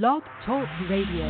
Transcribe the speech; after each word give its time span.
Blog 0.00 0.22
Talk 0.46 0.66
Radio. 0.88 1.28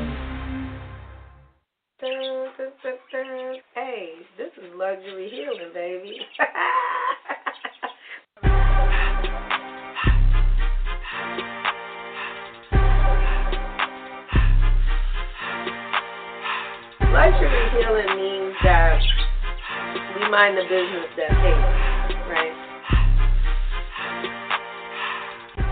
Hey, 3.75 4.13
this 4.39 4.53
is 4.57 4.73
luxury 4.77 5.29
healing, 5.31 5.73
baby. 5.75 6.17
luxury 17.11 17.69
healing 17.73 18.17
means 18.17 18.55
that 18.63 19.03
we 20.15 20.21
mind 20.31 20.57
the 20.57 20.63
business 20.71 21.09
that 21.17 21.31
pays, 21.31 21.92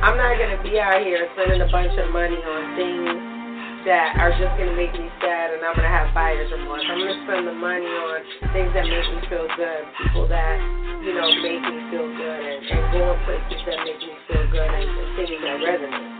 I'm 0.01 0.17
not 0.17 0.33
to 0.33 0.57
be 0.65 0.81
out 0.81 1.05
here 1.05 1.29
spending 1.37 1.61
a 1.61 1.69
bunch 1.69 1.93
of 1.93 2.09
money 2.09 2.41
on 2.41 2.63
things 2.73 3.85
that 3.85 4.17
are 4.17 4.33
just 4.33 4.57
to 4.57 4.73
make 4.73 4.97
me 4.97 5.13
sad 5.21 5.53
and 5.53 5.61
I'm 5.61 5.77
to 5.77 5.85
have 5.85 6.09
buyer's 6.17 6.49
remorse. 6.57 6.81
I'm 6.89 7.05
to 7.05 7.21
spend 7.29 7.45
the 7.45 7.53
money 7.53 7.85
on 7.85 8.25
things 8.57 8.73
that 8.73 8.89
make 8.89 9.05
me 9.13 9.21
feel 9.29 9.45
good, 9.61 9.85
people 10.01 10.25
that, 10.33 10.57
you 11.05 11.13
know, 11.13 11.29
make 11.45 11.61
me 11.61 11.77
feel 11.93 12.09
good 12.17 12.41
and, 12.49 12.65
and 12.65 12.81
going 12.97 13.21
places 13.29 13.61
that 13.69 13.77
make 13.85 14.01
me 14.01 14.17
feel 14.25 14.41
good 14.49 14.73
and, 14.73 14.89
and 14.89 15.09
things 15.21 15.37
that 15.37 15.61
resonate. 15.69 16.17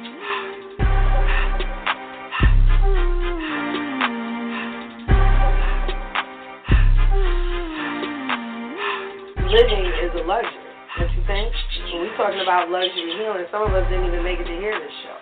Living 9.49 9.89
is 10.05 10.13
a 10.21 10.25
luxury, 10.29 10.69
don't 11.01 11.17
you 11.17 11.25
think? 11.25 11.49
We're 12.11 12.27
talking 12.27 12.43
about 12.43 12.75
luxury 12.75 13.15
healing, 13.23 13.47
some 13.55 13.63
of 13.63 13.71
us 13.71 13.87
didn't 13.87 14.11
even 14.11 14.27
make 14.27 14.43
it 14.43 14.49
to 14.51 14.57
hear 14.59 14.75
this 14.75 14.91
show. 15.07 15.15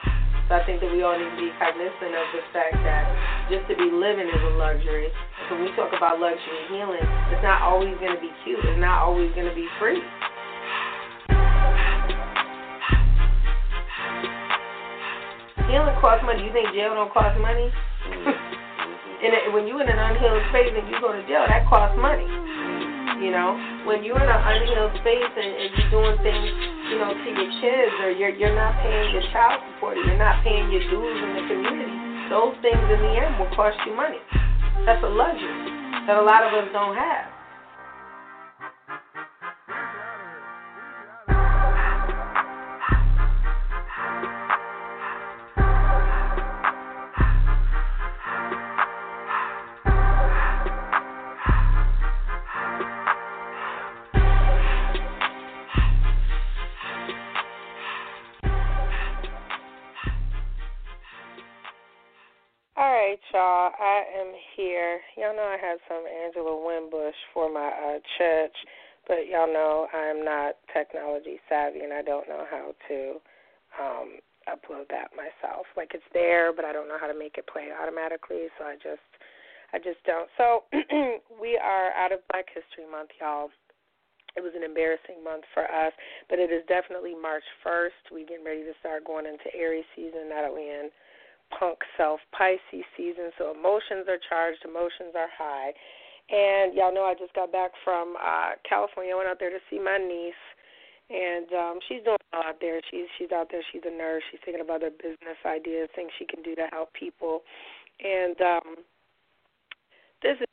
So 0.48 0.56
I 0.56 0.64
think 0.64 0.80
that 0.80 0.88
we 0.88 1.04
all 1.04 1.12
need 1.12 1.28
to 1.28 1.36
be 1.36 1.52
cognizant 1.60 2.16
of 2.16 2.26
the 2.32 2.40
fact 2.48 2.80
that 2.80 3.04
just 3.52 3.68
to 3.68 3.76
be 3.76 3.92
living 3.92 4.24
is 4.24 4.40
a 4.40 4.56
luxury. 4.56 5.12
So 5.52 5.60
when 5.60 5.68
we 5.68 5.70
talk 5.76 5.92
about 5.92 6.16
luxury 6.16 6.64
healing, 6.72 7.04
it's 7.28 7.44
not 7.44 7.60
always 7.60 7.92
going 8.00 8.16
to 8.16 8.22
be 8.24 8.32
cute. 8.40 8.56
It's 8.64 8.80
not 8.80 9.04
always 9.04 9.28
going 9.36 9.52
to 9.52 9.52
be 9.52 9.68
free. 9.76 10.00
Healing 15.68 15.92
costs 16.00 16.24
money. 16.24 16.40
You 16.40 16.56
think 16.56 16.72
jail 16.72 16.96
don't 16.96 17.12
cost 17.12 17.36
money? 17.36 17.68
Mm-hmm. 17.68 18.32
and 19.28 19.52
when 19.52 19.68
you're 19.68 19.84
in 19.84 19.92
an 19.92 20.00
unhealed 20.00 20.40
space 20.48 20.72
and 20.72 20.88
you 20.88 20.96
go 21.04 21.12
to 21.12 21.20
jail, 21.28 21.44
that 21.52 21.68
costs 21.68 22.00
money. 22.00 22.24
You 23.20 23.34
know, 23.34 23.58
when 23.82 24.06
you're 24.06 24.16
in 24.16 24.30
an 24.30 24.42
unhealed 24.46 24.94
space 25.02 25.32
and, 25.36 25.50
and 25.50 25.68
you're 25.74 25.90
doing 25.90 26.16
things, 26.22 26.77
you 26.88 26.96
know, 26.96 27.12
to 27.12 27.28
your 27.28 27.50
kids, 27.60 27.92
or 28.00 28.10
you're 28.10 28.32
you're 28.32 28.54
not 28.54 28.80
paying 28.80 29.12
your 29.12 29.22
child 29.30 29.60
support, 29.74 29.96
or 29.98 30.02
you're 30.04 30.18
not 30.18 30.42
paying 30.42 30.72
your 30.72 30.80
dues 30.88 31.18
in 31.20 31.30
the 31.36 31.44
community, 31.44 31.96
those 32.32 32.56
things 32.64 32.80
in 32.80 32.98
the 33.04 33.12
end 33.12 33.38
will 33.38 33.52
cost 33.54 33.76
you 33.84 33.94
money. 33.94 34.20
That's 34.86 35.04
a 35.04 35.08
luxury 35.08 35.68
that 36.08 36.16
a 36.16 36.24
lot 36.24 36.44
of 36.44 36.52
us 36.56 36.72
don't 36.72 36.96
have. 36.96 37.37
Am 64.18 64.34
here. 64.56 65.00
Y'all 65.16 65.34
know 65.34 65.46
I 65.46 65.58
have 65.62 65.78
some 65.88 66.02
Angela 66.02 66.50
Winbush 66.50 67.18
for 67.32 67.52
my 67.52 67.70
uh, 67.70 67.98
church, 68.18 68.54
but 69.06 69.30
y'all 69.30 69.52
know 69.52 69.86
I'm 69.94 70.24
not 70.24 70.58
technology 70.74 71.38
savvy 71.48 71.80
and 71.80 71.92
I 71.92 72.02
don't 72.02 72.28
know 72.28 72.44
how 72.50 72.74
to 72.88 72.98
um, 73.78 74.18
upload 74.50 74.90
that 74.90 75.14
myself. 75.14 75.66
Like 75.76 75.92
it's 75.94 76.10
there, 76.12 76.52
but 76.52 76.64
I 76.64 76.72
don't 76.72 76.88
know 76.88 76.98
how 77.00 77.06
to 77.06 77.18
make 77.18 77.38
it 77.38 77.46
play 77.46 77.70
automatically, 77.70 78.50
so 78.58 78.64
I 78.66 78.74
just 78.74 79.06
I 79.72 79.78
just 79.78 80.02
don't. 80.04 80.28
So 80.36 80.64
we 81.40 81.60
are 81.60 81.92
out 81.94 82.12
of 82.12 82.26
Black 82.32 82.46
History 82.50 82.90
Month, 82.90 83.10
y'all. 83.20 83.50
It 84.36 84.44
was 84.44 84.52
an 84.54 84.62
embarrassing 84.62 85.24
month 85.24 85.44
for 85.52 85.64
us, 85.66 85.92
but 86.30 86.38
it 86.38 86.52
is 86.52 86.62
definitely 86.68 87.10
March 87.10 87.42
1st. 87.66 88.14
We 88.14 88.22
getting 88.22 88.44
ready 88.44 88.62
to 88.62 88.76
start 88.78 89.02
going 89.02 89.26
into 89.26 89.50
Aries 89.50 89.88
season. 89.96 90.30
Now 90.30 90.46
that 90.46 90.54
we 90.54 90.62
in 90.62 90.94
punk 91.56 91.78
self 91.96 92.20
Pisces 92.32 92.84
season, 92.96 93.30
so 93.38 93.52
emotions 93.52 94.06
are 94.08 94.18
charged, 94.28 94.64
emotions 94.64 95.14
are 95.16 95.30
high. 95.36 95.72
And 96.30 96.74
y'all 96.74 96.92
know 96.92 97.04
I 97.04 97.14
just 97.14 97.32
got 97.34 97.52
back 97.52 97.70
from 97.84 98.16
uh 98.20 98.60
California. 98.68 99.14
I 99.14 99.16
went 99.16 99.28
out 99.28 99.38
there 99.40 99.50
to 99.50 99.62
see 99.70 99.78
my 99.78 99.98
niece 99.98 100.42
and 101.10 101.48
um 101.52 101.78
she's 101.88 102.04
doing 102.04 102.20
well 102.32 102.42
out 102.44 102.60
there. 102.60 102.80
She's 102.90 103.06
she's 103.16 103.32
out 103.32 103.48
there, 103.50 103.62
she's 103.72 103.82
a 103.86 103.90
nurse, 103.90 104.22
she's 104.30 104.40
thinking 104.44 104.62
about 104.62 104.82
her 104.82 104.90
business 104.90 105.40
ideas, 105.46 105.88
things 105.96 106.10
she 106.18 106.26
can 106.26 106.42
do 106.42 106.54
to 106.54 106.68
help 106.70 106.92
people. 106.92 107.42
And 108.04 108.36
um 108.40 108.68
this 110.22 110.36
is 110.40 110.46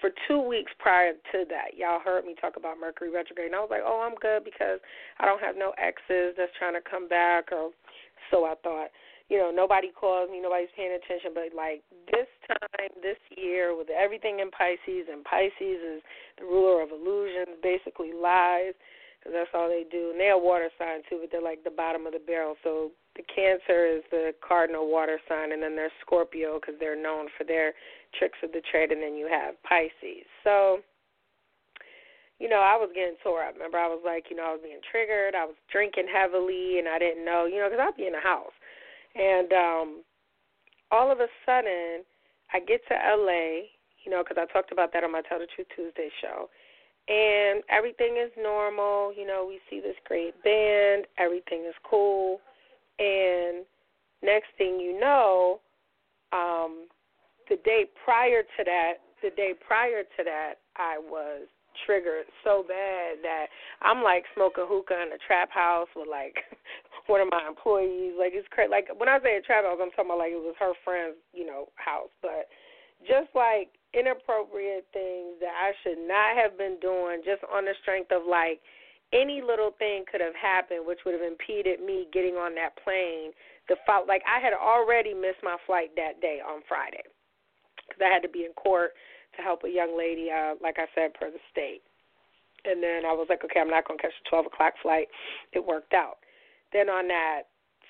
for 0.00 0.10
two 0.26 0.40
weeks 0.40 0.72
prior 0.78 1.12
to 1.12 1.44
that, 1.50 1.76
y'all 1.76 2.00
heard 2.00 2.24
me 2.24 2.34
talk 2.40 2.56
about 2.56 2.80
Mercury 2.80 3.10
retrograde, 3.10 3.52
and 3.52 3.54
I 3.54 3.60
was 3.60 3.68
like, 3.70 3.84
"Oh, 3.84 4.00
I'm 4.00 4.14
good 4.16 4.44
because 4.44 4.80
I 5.18 5.26
don't 5.26 5.42
have 5.42 5.56
no 5.56 5.72
exes 5.76 6.34
that's 6.36 6.56
trying 6.58 6.72
to 6.72 6.80
come 6.80 7.06
back, 7.06 7.52
or 7.52 7.70
so 8.30 8.44
I 8.44 8.54
thought. 8.62 8.88
You 9.30 9.38
know, 9.38 9.52
nobody 9.54 9.92
calls 9.94 10.28
me, 10.28 10.40
nobody's 10.42 10.74
paying 10.74 10.90
attention, 10.90 11.30
but 11.32 11.54
like 11.54 11.86
this 12.10 12.26
time, 12.50 12.90
this 13.00 13.20
year, 13.38 13.76
with 13.76 13.86
everything 13.88 14.40
in 14.40 14.50
Pisces, 14.50 15.06
and 15.06 15.22
Pisces 15.22 16.02
is 16.02 16.02
the 16.38 16.44
ruler 16.44 16.82
of 16.82 16.90
illusions, 16.90 17.62
basically 17.62 18.10
lies, 18.10 18.74
because 19.20 19.30
that's 19.30 19.54
all 19.54 19.68
they 19.68 19.86
do. 19.86 20.10
And 20.10 20.18
they're 20.18 20.34
a 20.34 20.38
water 20.38 20.68
sign 20.78 21.06
too, 21.08 21.18
but 21.22 21.30
they're 21.30 21.40
like 21.40 21.62
the 21.62 21.70
bottom 21.70 22.06
of 22.06 22.12
the 22.12 22.18
barrel. 22.18 22.56
So 22.64 22.90
the 23.14 23.22
Cancer 23.22 23.86
is 23.86 24.02
the 24.10 24.34
cardinal 24.46 24.90
water 24.90 25.20
sign, 25.28 25.52
and 25.52 25.62
then 25.62 25.76
there's 25.76 25.94
Scorpio 26.00 26.58
because 26.58 26.74
they're 26.80 27.00
known 27.00 27.28
for 27.38 27.44
their 27.44 27.72
tricks 28.18 28.38
of 28.42 28.50
the 28.50 28.62
trade, 28.70 28.90
and 28.90 29.02
then 29.02 29.14
you 29.14 29.28
have 29.30 29.54
Pisces. 29.62 30.26
So, 30.42 30.80
you 32.40 32.48
know, 32.48 32.64
I 32.64 32.74
was 32.80 32.88
getting 32.94 33.20
tore 33.22 33.44
up. 33.44 33.54
Remember, 33.54 33.76
I 33.76 33.86
was 33.86 34.00
like, 34.02 34.32
you 34.32 34.36
know, 34.36 34.48
I 34.48 34.52
was 34.56 34.64
being 34.64 34.80
triggered. 34.90 35.36
I 35.36 35.44
was 35.44 35.54
drinking 35.70 36.08
heavily, 36.08 36.80
and 36.80 36.88
I 36.88 36.98
didn't 36.98 37.24
know, 37.24 37.44
you 37.44 37.60
know, 37.60 37.68
because 37.68 37.84
I'd 37.84 38.00
be 38.00 38.08
in 38.08 38.16
the 38.16 38.24
house. 38.24 38.56
And 39.14 39.52
um, 39.52 39.88
all 40.90 41.12
of 41.12 41.20
a 41.20 41.28
sudden, 41.44 42.00
I 42.52 42.60
get 42.64 42.80
to 42.88 42.96
LA, 42.96 43.68
you 44.02 44.10
know, 44.10 44.24
because 44.24 44.40
I 44.40 44.50
talked 44.50 44.72
about 44.72 44.90
that 44.96 45.04
on 45.04 45.12
my 45.12 45.20
Tell 45.20 45.38
the 45.38 45.46
Truth 45.54 45.68
Tuesday 45.76 46.08
show. 46.24 46.48
And 47.12 47.62
everything 47.68 48.16
is 48.16 48.32
normal. 48.40 49.12
You 49.12 49.26
know, 49.26 49.44
we 49.46 49.60
see 49.68 49.84
this 49.84 49.96
great 50.08 50.32
band. 50.42 51.04
Everything 51.18 51.68
is 51.68 51.76
cool. 51.84 52.40
And 52.98 53.66
next 54.22 54.48
thing 54.56 54.80
you 54.80 54.98
know, 54.98 55.60
um, 56.32 56.88
the 57.50 57.56
day 57.64 57.84
prior 58.02 58.42
to 58.42 58.64
that, 58.64 59.04
the 59.22 59.30
day 59.30 59.52
prior 59.60 60.02
to 60.02 60.24
that, 60.24 60.54
I 60.76 60.96
was 60.98 61.48
triggered 61.86 62.26
so 62.44 62.64
bad 62.66 63.22
that 63.22 63.46
I'm 63.82 64.02
like 64.02 64.24
smoking 64.34 64.66
hookah 64.66 65.02
in 65.02 65.12
a 65.12 65.20
trap 65.26 65.50
house 65.50 65.88
with 65.94 66.08
like 66.08 66.36
one 67.06 67.20
of 67.20 67.28
my 67.30 67.44
employees. 67.46 68.14
Like 68.18 68.32
it's 68.32 68.48
crazy. 68.50 68.70
Like 68.70 68.88
when 68.96 69.08
I 69.08 69.20
say 69.20 69.36
a 69.36 69.42
trap 69.42 69.64
house, 69.64 69.78
I'm 69.80 69.90
talking 69.92 70.12
about 70.12 70.22
like 70.22 70.32
it 70.32 70.40
was 70.40 70.58
her 70.58 70.72
friend's, 70.84 71.18
you 71.32 71.46
know, 71.46 71.68
house. 71.76 72.12
But 72.22 72.48
just 73.06 73.32
like 73.34 73.72
inappropriate 73.94 74.86
things 74.92 75.40
that 75.40 75.54
I 75.56 75.72
should 75.82 75.98
not 75.98 76.36
have 76.36 76.56
been 76.56 76.78
doing, 76.80 77.22
just 77.24 77.42
on 77.48 77.64
the 77.64 77.74
strength 77.82 78.12
of 78.12 78.22
like 78.28 78.60
any 79.12 79.42
little 79.42 79.74
thing 79.78 80.04
could 80.10 80.20
have 80.20 80.36
happened, 80.38 80.86
which 80.86 81.00
would 81.04 81.14
have 81.14 81.26
impeded 81.26 81.80
me 81.82 82.06
getting 82.12 82.34
on 82.34 82.54
that 82.54 82.78
plane. 82.82 83.32
The 83.68 83.76
fault, 83.86 84.06
like 84.06 84.22
I 84.26 84.38
had 84.38 84.52
already 84.54 85.14
missed 85.14 85.42
my 85.42 85.56
flight 85.66 85.90
that 85.96 86.20
day 86.20 86.38
on 86.38 86.62
Friday 86.68 87.02
because 87.88 88.02
I 88.06 88.12
had 88.12 88.22
to 88.22 88.28
be 88.28 88.46
in 88.46 88.52
court 88.54 88.92
to 89.36 89.42
help 89.42 89.64
a 89.64 89.70
young 89.70 89.96
lady, 89.96 90.28
uh, 90.30 90.54
like 90.62 90.76
I 90.78 90.86
said, 90.94 91.14
per 91.14 91.30
the 91.30 91.42
state. 91.50 91.82
And 92.64 92.82
then 92.82 93.06
I 93.06 93.12
was 93.12 93.26
like, 93.28 93.44
okay, 93.44 93.60
I'm 93.60 93.70
not 93.70 93.86
going 93.88 93.98
to 93.98 94.02
catch 94.02 94.16
the 94.24 94.28
12 94.28 94.46
o'clock 94.46 94.74
flight. 94.82 95.08
It 95.52 95.64
worked 95.64 95.94
out. 95.94 96.18
Then 96.72 96.88
on 96.88 97.08
that 97.08 97.48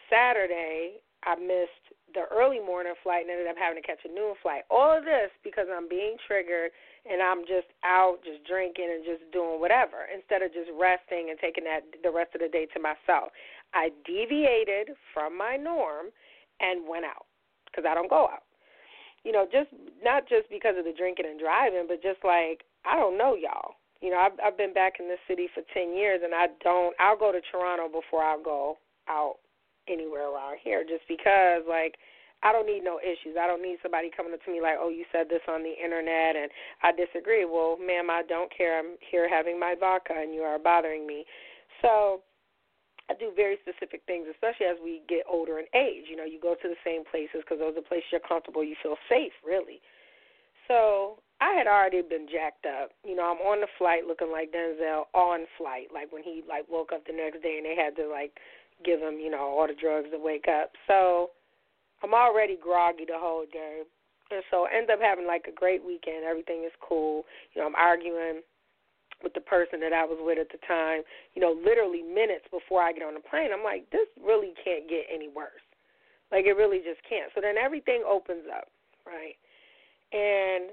Saturday, 0.09 1.03
I 1.25 1.35
missed 1.37 1.91
the 2.15 2.27
early 2.33 2.59
morning 2.59 2.95
flight 3.03 3.23
and 3.23 3.31
ended 3.31 3.47
up 3.47 3.59
having 3.59 3.81
to 3.81 3.87
catch 3.87 4.03
a 4.05 4.11
noon 4.11 4.35
flight. 4.43 4.63
All 4.71 4.91
of 4.97 5.05
this 5.05 5.31
because 5.45 5.67
I'm 5.71 5.89
being 5.89 6.17
triggered 6.27 6.71
and 7.07 7.23
I'm 7.23 7.47
just 7.47 7.71
out, 7.85 8.19
just 8.25 8.43
drinking 8.47 8.89
and 8.91 9.05
just 9.05 9.31
doing 9.33 9.61
whatever 9.61 10.11
instead 10.11 10.43
of 10.43 10.53
just 10.53 10.71
resting 10.75 11.31
and 11.31 11.39
taking 11.39 11.65
that 11.65 11.87
the 12.03 12.11
rest 12.11 12.35
of 12.35 12.41
the 12.41 12.49
day 12.49 12.67
to 12.75 12.81
myself. 12.81 13.31
I 13.75 13.95
deviated 14.05 14.97
from 15.15 15.39
my 15.39 15.57
norm 15.57 16.11
and 16.59 16.89
went 16.89 17.05
out 17.05 17.31
because 17.67 17.87
I 17.87 17.95
don't 17.95 18.11
go 18.11 18.27
out. 18.27 18.50
You 19.25 19.33
know, 19.33 19.45
just 19.45 19.69
not 20.03 20.29
just 20.29 20.49
because 20.49 20.75
of 20.79 20.85
the 20.85 20.97
drinking 20.97 21.27
and 21.29 21.39
driving, 21.39 21.85
but 21.89 22.03
just 22.03 22.25
like 22.25 22.65
I 22.85 22.97
don't 22.97 23.19
know 23.19 23.37
y'all. 23.37 23.77
You 24.01 24.11
know, 24.11 24.19
I've 24.19 24.33
I've 24.43 24.57
been 24.57 24.73
back 24.73 24.95
in 24.99 25.09
this 25.09 25.21
city 25.29 25.49
for 25.53 25.63
ten 25.75 25.95
years, 25.95 26.21
and 26.25 26.35
I 26.35 26.49
don't. 26.65 26.95
I'll 26.99 27.19
go 27.19 27.33
to 27.33 27.41
Toronto 27.53 27.89
before 27.89 28.23
I 28.23 28.41
go 28.43 28.79
out 29.09 29.37
anywhere 29.89 30.33
around 30.33 30.57
here, 30.63 30.85
just 30.89 31.05
because 31.09 31.63
like 31.69 31.97
I 32.43 32.53
don't 32.53 32.67
need 32.67 32.83
no 32.83 32.99
issues. 32.99 33.37
I 33.37 33.47
don't 33.47 33.61
need 33.61 33.77
somebody 33.83 34.09
coming 34.09 34.33
up 34.33 34.43
to 34.45 34.51
me 34.51 34.61
like, 34.61 34.77
"Oh, 34.81 34.89
you 34.89 35.05
said 35.13 35.29
this 35.29 35.45
on 35.49 35.63
the 35.63 35.77
internet," 35.77 36.37
and 36.37 36.51
I 36.83 36.93
disagree. 36.93 37.45
Well, 37.45 37.77
ma'am, 37.77 38.09
I 38.09 38.23
don't 38.27 38.51
care. 38.55 38.79
I'm 38.79 38.97
here 39.11 39.29
having 39.29 39.61
my 39.61 39.75
vodka, 39.79 40.15
and 40.17 40.33
you 40.35 40.41
are 40.41 40.59
bothering 40.59 41.07
me. 41.07 41.27
So 41.83 42.23
I 43.11 43.19
do 43.19 43.35
very 43.35 43.59
specific 43.59 44.07
things, 44.07 44.31
especially 44.31 44.71
as 44.71 44.79
we 44.79 45.03
get 45.11 45.27
older 45.27 45.59
in 45.59 45.67
age. 45.75 46.07
You 46.07 46.15
know, 46.15 46.25
you 46.25 46.39
go 46.39 46.55
to 46.55 46.69
the 46.71 46.79
same 46.87 47.03
places 47.03 47.43
because 47.43 47.59
those 47.59 47.75
are 47.75 47.83
the 47.83 47.91
places 47.91 48.07
you're 48.15 48.23
comfortable. 48.23 48.63
You 48.63 48.79
feel 48.79 48.95
safe, 49.11 49.35
really. 49.43 49.83
So 50.71 51.19
I 51.43 51.51
had 51.59 51.67
already 51.67 52.03
been 52.07 52.31
jacked 52.31 52.71
up. 52.71 52.95
You 53.03 53.17
know, 53.19 53.27
I'm 53.27 53.43
on 53.43 53.61
the 53.61 53.67
flight 53.79 54.07
looking 54.07 54.31
like 54.31 54.55
Denzel 54.55 55.11
on 55.13 55.51
flight, 55.59 55.91
like 55.93 56.13
when 56.13 56.23
he 56.23 56.47
like 56.47 56.71
woke 56.71 56.95
up 56.95 57.03
the 57.05 57.13
next 57.13 57.43
day 57.43 57.59
and 57.59 57.67
they 57.67 57.75
had 57.75 57.99
to 57.99 58.07
like 58.07 58.39
give 58.85 59.01
him, 59.01 59.19
you 59.19 59.31
know, 59.31 59.59
all 59.59 59.67
the 59.67 59.75
drugs 59.75 60.15
to 60.15 60.19
wake 60.23 60.47
up. 60.47 60.71
So 60.87 61.35
I'm 62.05 62.15
already 62.15 62.55
groggy 62.55 63.11
the 63.11 63.19
whole 63.19 63.45
day. 63.51 63.83
And 64.31 64.45
so 64.53 64.71
end 64.71 64.89
up 64.89 65.01
having 65.03 65.27
like 65.27 65.51
a 65.51 65.53
great 65.53 65.85
weekend. 65.85 66.23
Everything 66.23 66.63
is 66.63 66.73
cool. 66.79 67.25
You 67.53 67.61
know, 67.61 67.67
I'm 67.67 67.75
arguing 67.75 68.47
with 69.23 69.35
the 69.35 69.41
person 69.41 69.81
that 69.81 69.93
I 69.93 70.05
was 70.05 70.19
with 70.21 70.39
at 70.39 70.51
the 70.51 70.61
time, 70.67 71.03
you 71.35 71.41
know, 71.43 71.53
literally 71.53 72.03
minutes 72.03 72.45
before 72.51 72.83
I 72.83 72.93
get 72.93 73.03
on 73.03 73.15
the 73.15 73.25
plane. 73.25 73.51
I'm 73.53 73.65
like, 73.65 73.91
this 73.91 74.09
really 74.19 74.53
can't 74.65 74.89
get 74.89 75.07
any 75.13 75.29
worse. 75.29 75.65
Like 76.31 76.47
it 76.47 76.55
really 76.55 76.79
just 76.79 77.01
can't. 77.09 77.31
So 77.35 77.41
then 77.41 77.59
everything 77.59 78.03
opens 78.07 78.45
up, 78.49 78.69
right? 79.07 79.35
And 80.13 80.71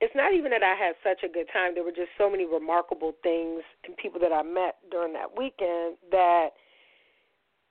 it's 0.00 0.14
not 0.14 0.34
even 0.34 0.50
that 0.50 0.62
I 0.62 0.74
had 0.74 0.94
such 1.02 1.24
a 1.24 1.32
good 1.32 1.46
time. 1.52 1.74
There 1.74 1.84
were 1.84 1.94
just 1.94 2.12
so 2.18 2.28
many 2.28 2.44
remarkable 2.44 3.14
things 3.22 3.62
and 3.86 3.96
people 3.96 4.20
that 4.20 4.32
I 4.32 4.42
met 4.42 4.76
during 4.90 5.12
that 5.14 5.36
weekend 5.36 5.96
that 6.10 6.50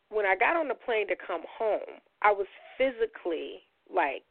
when 0.10 0.26
I 0.26 0.36
got 0.36 0.56
on 0.56 0.68
the 0.68 0.76
plane 0.76 1.08
to 1.08 1.16
come 1.16 1.42
home, 1.46 2.02
I 2.22 2.32
was 2.32 2.48
physically 2.78 3.62
like 3.94 4.26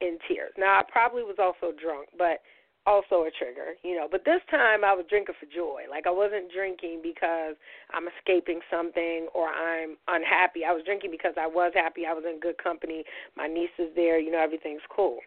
in 0.00 0.18
tears. 0.28 0.52
Now 0.58 0.80
I 0.80 0.82
probably 0.90 1.22
was 1.22 1.36
also 1.38 1.72
drunk, 1.72 2.08
but 2.18 2.42
also 2.86 3.24
a 3.24 3.30
trigger, 3.30 3.74
you 3.82 3.94
know. 3.94 4.08
But 4.10 4.24
this 4.24 4.40
time 4.50 4.84
I 4.84 4.92
was 4.92 5.06
drinking 5.08 5.34
for 5.38 5.46
joy. 5.46 5.86
Like 5.88 6.06
I 6.06 6.10
wasn't 6.10 6.50
drinking 6.52 7.00
because 7.02 7.54
I'm 7.94 8.08
escaping 8.08 8.60
something 8.70 9.28
or 9.34 9.48
I'm 9.48 9.96
unhappy. 10.08 10.64
I 10.66 10.72
was 10.72 10.82
drinking 10.84 11.10
because 11.10 11.34
I 11.38 11.46
was 11.46 11.72
happy. 11.74 12.06
I 12.06 12.12
was 12.12 12.24
in 12.26 12.40
good 12.40 12.58
company. 12.58 13.04
My 13.36 13.46
niece 13.46 13.74
is 13.78 13.94
there, 13.94 14.18
you 14.18 14.30
know, 14.30 14.42
everything's 14.42 14.82
cool. 14.94 15.18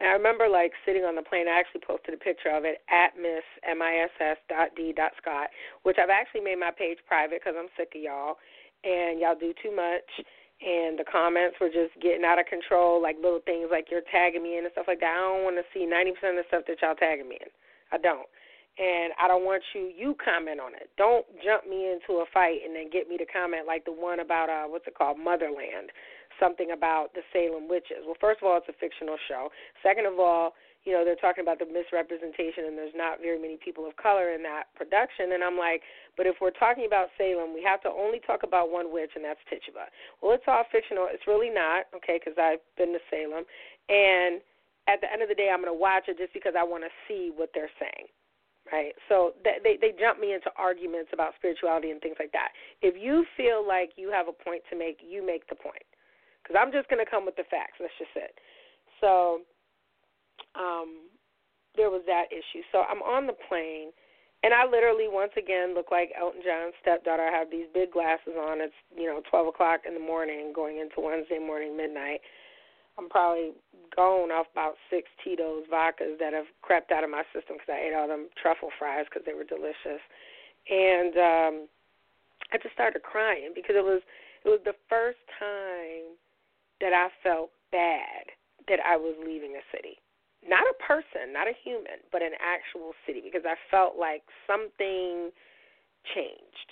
And 0.00 0.08
I 0.08 0.12
remember 0.12 0.48
like 0.48 0.72
sitting 0.86 1.04
on 1.04 1.14
the 1.14 1.22
plane. 1.22 1.46
I 1.46 1.58
actually 1.58 1.82
posted 1.86 2.14
a 2.14 2.16
picture 2.16 2.48
of 2.48 2.64
it 2.64 2.80
at 2.88 3.20
miss 3.20 3.44
m 3.68 3.82
i 3.82 4.06
s 4.06 4.14
s 4.18 4.38
dot 4.48 4.70
d 4.76 4.94
dot 4.96 5.12
scott, 5.20 5.50
which 5.82 5.98
I've 6.00 6.10
actually 6.10 6.40
made 6.40 6.58
my 6.58 6.70
page 6.70 6.98
private 7.06 7.40
because 7.42 7.58
I'm 7.58 7.68
sick 7.76 7.92
of 7.94 8.00
y'all 8.00 8.36
and 8.84 9.20
y'all 9.20 9.36
do 9.38 9.52
too 9.62 9.74
much. 9.74 10.08
And 10.60 11.00
the 11.00 11.08
comments 11.08 11.56
were 11.56 11.72
just 11.72 11.96
getting 12.04 12.24
out 12.24 12.38
of 12.38 12.44
control, 12.44 13.00
like 13.00 13.16
little 13.16 13.40
things 13.40 13.72
like 13.72 13.88
you're 13.88 14.04
tagging 14.12 14.42
me 14.44 14.58
in 14.60 14.64
and 14.68 14.72
stuff 14.72 14.84
like 14.88 15.00
that. 15.00 15.16
I 15.16 15.24
don't 15.24 15.44
want 15.44 15.56
to 15.56 15.64
see 15.72 15.88
90% 15.88 16.36
of 16.36 16.36
the 16.36 16.48
stuff 16.48 16.68
that 16.68 16.76
y'all 16.84 16.94
tagging 16.94 17.28
me 17.28 17.40
in. 17.40 17.48
I 17.92 17.96
don't. 17.96 18.28
And 18.76 19.12
I 19.20 19.26
don't 19.26 19.44
want 19.44 19.64
you 19.74 19.90
you 19.92 20.16
comment 20.22 20.60
on 20.60 20.72
it. 20.76 20.88
Don't 20.96 21.26
jump 21.44 21.68
me 21.68 21.90
into 21.90 22.20
a 22.20 22.26
fight 22.32 22.60
and 22.64 22.76
then 22.76 22.88
get 22.88 23.08
me 23.08 23.16
to 23.18 23.26
comment 23.26 23.66
like 23.66 23.84
the 23.84 23.92
one 23.92 24.20
about 24.20 24.48
uh 24.48 24.68
what's 24.68 24.86
it 24.86 24.94
called 24.94 25.18
Motherland 25.18 25.90
something 26.40 26.72
about 26.72 27.12
the 27.12 27.20
Salem 27.30 27.68
witches. 27.68 28.02
Well, 28.08 28.16
first 28.18 28.40
of 28.40 28.48
all, 28.48 28.56
it's 28.56 28.66
a 28.72 28.76
fictional 28.80 29.20
show. 29.28 29.52
Second 29.84 30.06
of 30.08 30.18
all, 30.18 30.56
you 30.84 30.92
know, 30.92 31.04
they're 31.04 31.20
talking 31.20 31.44
about 31.44 31.60
the 31.60 31.68
misrepresentation 31.68 32.64
and 32.64 32.76
there's 32.76 32.96
not 32.96 33.20
very 33.20 33.36
many 33.36 33.60
people 33.60 33.84
of 33.84 33.96
color 34.00 34.32
in 34.32 34.42
that 34.48 34.72
production. 34.72 35.36
And 35.36 35.44
I'm 35.44 35.60
like, 35.60 35.84
but 36.16 36.24
if 36.24 36.40
we're 36.40 36.56
talking 36.56 36.88
about 36.88 37.12
Salem, 37.20 37.52
we 37.52 37.60
have 37.62 37.84
to 37.84 37.92
only 37.92 38.20
talk 38.24 38.42
about 38.42 38.72
one 38.72 38.88
witch, 38.88 39.12
and 39.14 39.24
that's 39.24 39.40
Tituba. 39.48 39.92
Well, 40.22 40.32
it's 40.32 40.48
all 40.48 40.64
fictional. 40.72 41.08
It's 41.12 41.28
really 41.28 41.52
not, 41.52 41.92
okay, 41.92 42.16
because 42.16 42.40
I've 42.40 42.64
been 42.80 42.96
to 42.96 43.02
Salem. 43.12 43.44
And 43.92 44.40
at 44.88 45.04
the 45.04 45.08
end 45.12 45.20
of 45.20 45.28
the 45.28 45.36
day, 45.36 45.52
I'm 45.52 45.60
going 45.60 45.72
to 45.72 45.76
watch 45.76 46.08
it 46.08 46.16
just 46.16 46.32
because 46.32 46.56
I 46.56 46.64
want 46.64 46.84
to 46.88 46.92
see 47.08 47.28
what 47.34 47.52
they're 47.52 47.72
saying 47.80 48.08
right? 48.68 48.92
So 49.08 49.32
th- 49.42 49.64
they 49.64 49.80
they 49.80 49.96
jump 49.98 50.20
me 50.20 50.36
into 50.36 50.52
arguments 50.54 51.10
about 51.12 51.32
spirituality 51.34 51.90
and 51.90 51.98
things 51.98 52.16
like 52.20 52.30
that. 52.32 52.52
If 52.82 52.94
you 52.94 53.24
feel 53.34 53.66
like 53.66 53.96
you 53.96 54.12
have 54.12 54.28
a 54.28 54.36
point 54.36 54.62
to 54.70 54.78
make, 54.78 55.00
you 55.02 55.24
make 55.24 55.48
the 55.48 55.56
point 55.56 55.82
because 56.42 56.54
I'm 56.54 56.70
just 56.70 56.88
going 56.88 57.02
to 57.02 57.08
come 57.08 57.24
with 57.24 57.34
the 57.36 57.48
facts. 57.50 57.80
That's 57.80 57.92
just 57.98 58.14
it. 58.14 58.36
So 59.00 59.42
um, 60.54 61.10
there 61.76 61.90
was 61.90 62.02
that 62.06 62.32
issue. 62.32 62.62
So 62.72 62.82
I'm 62.82 63.02
on 63.02 63.26
the 63.26 63.36
plane, 63.48 63.90
and 64.42 64.54
I 64.54 64.64
literally 64.66 65.06
once 65.06 65.32
again 65.36 65.74
look 65.74 65.90
like 65.90 66.10
Elton 66.18 66.42
John's 66.44 66.74
stepdaughter. 66.80 67.22
I 67.22 67.32
have 67.36 67.50
these 67.50 67.66
big 67.72 67.92
glasses 67.92 68.34
on. 68.34 68.60
It's 68.60 68.76
you 68.96 69.06
know 69.06 69.22
12 69.30 69.48
o'clock 69.48 69.86
in 69.86 69.94
the 69.94 70.02
morning, 70.02 70.52
going 70.54 70.78
into 70.78 71.00
Wednesday 71.00 71.38
morning 71.38 71.76
midnight. 71.76 72.20
I'm 72.98 73.08
probably 73.08 73.52
gone 73.96 74.30
off 74.30 74.46
about 74.52 74.74
six 74.90 75.08
Tito's 75.24 75.64
vodkas 75.72 76.18
that 76.18 76.34
have 76.34 76.50
crept 76.60 76.92
out 76.92 77.04
of 77.04 77.10
my 77.10 77.22
system 77.32 77.56
because 77.56 77.72
I 77.72 77.86
ate 77.88 77.94
all 77.94 78.08
them 78.08 78.28
truffle 78.36 78.70
fries 78.78 79.06
because 79.08 79.24
they 79.24 79.32
were 79.32 79.46
delicious, 79.46 80.02
and 80.68 81.14
um, 81.16 81.54
I 82.52 82.58
just 82.58 82.74
started 82.74 83.02
crying 83.02 83.52
because 83.54 83.76
it 83.78 83.84
was 83.84 84.02
it 84.44 84.48
was 84.48 84.60
the 84.64 84.76
first 84.88 85.22
time 85.38 86.16
that 86.80 86.92
I 86.92 87.08
felt 87.22 87.50
bad 87.70 88.34
that 88.68 88.80
I 88.80 88.96
was 88.96 89.14
leaving 89.20 89.56
a 89.56 89.64
city. 89.74 89.98
Not 90.46 90.64
a 90.64 90.76
person, 90.82 91.32
not 91.32 91.48
a 91.48 91.54
human, 91.64 92.00
but 92.10 92.22
an 92.22 92.32
actual 92.40 92.92
city 93.06 93.20
because 93.20 93.44
I 93.44 93.54
felt 93.70 93.96
like 93.98 94.22
something 94.46 95.30
changed 96.14 96.68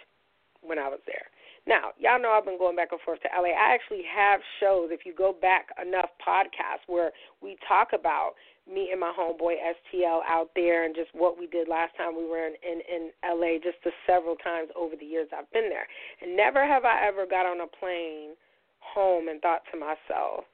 when 0.63 0.79
I 0.79 0.89
was 0.89 1.01
there. 1.07 1.29
Now, 1.69 1.93
y'all 2.01 2.21
know 2.21 2.33
I've 2.33 2.49
been 2.49 2.57
going 2.57 2.77
back 2.77 2.93
and 2.93 3.01
forth 3.05 3.21
to 3.21 3.29
LA. 3.29 3.53
I 3.53 3.77
actually 3.77 4.03
have 4.09 4.41
shows, 4.59 4.89
if 4.91 5.05
you 5.05 5.13
go 5.13 5.37
back 5.37 5.69
enough 5.77 6.09
podcasts, 6.17 6.89
where 6.89 7.13
we 7.43 7.59
talk 7.69 7.93
about 7.93 8.33
me 8.65 8.89
and 8.91 9.01
my 9.01 9.13
homeboy 9.13 9.57
STL 9.61 10.21
out 10.27 10.49
there 10.55 10.85
and 10.85 10.95
just 10.95 11.11
what 11.13 11.39
we 11.39 11.47
did 11.47 11.69
last 11.69 11.97
time 11.97 12.17
we 12.17 12.25
were 12.25 12.47
in, 12.47 12.55
in, 12.65 12.81
in 12.89 13.11
LA, 13.21 13.61
just 13.63 13.77
the 13.85 13.93
several 14.07 14.37
times 14.37 14.71
over 14.77 14.97
the 14.97 15.05
years 15.05 15.29
I've 15.37 15.51
been 15.53 15.69
there. 15.69 15.87
And 16.23 16.37
never 16.37 16.65
have 16.65 16.85
I 16.85 17.07
ever 17.07 17.27
got 17.27 17.45
on 17.45 17.61
a 17.61 17.67
plane 17.67 18.33
home 18.81 19.29
and 19.29 19.41
thought 19.41 19.63
to 19.73 19.79
myself, 19.79 20.45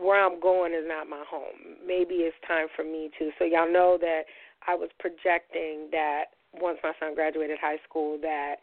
where 0.00 0.24
I'm 0.24 0.40
going 0.40 0.72
is 0.72 0.84
not 0.86 1.08
my 1.08 1.24
home. 1.28 1.78
Maybe 1.86 2.26
it's 2.26 2.36
time 2.46 2.66
for 2.74 2.84
me 2.84 3.10
to. 3.18 3.30
So 3.38 3.44
y'all 3.44 3.70
know 3.70 3.98
that 4.00 4.22
I 4.66 4.74
was 4.74 4.90
projecting 4.98 5.88
that 5.92 6.36
once 6.52 6.78
my 6.82 6.92
son 7.00 7.14
graduated 7.14 7.58
high 7.60 7.78
school 7.88 8.18
that 8.22 8.56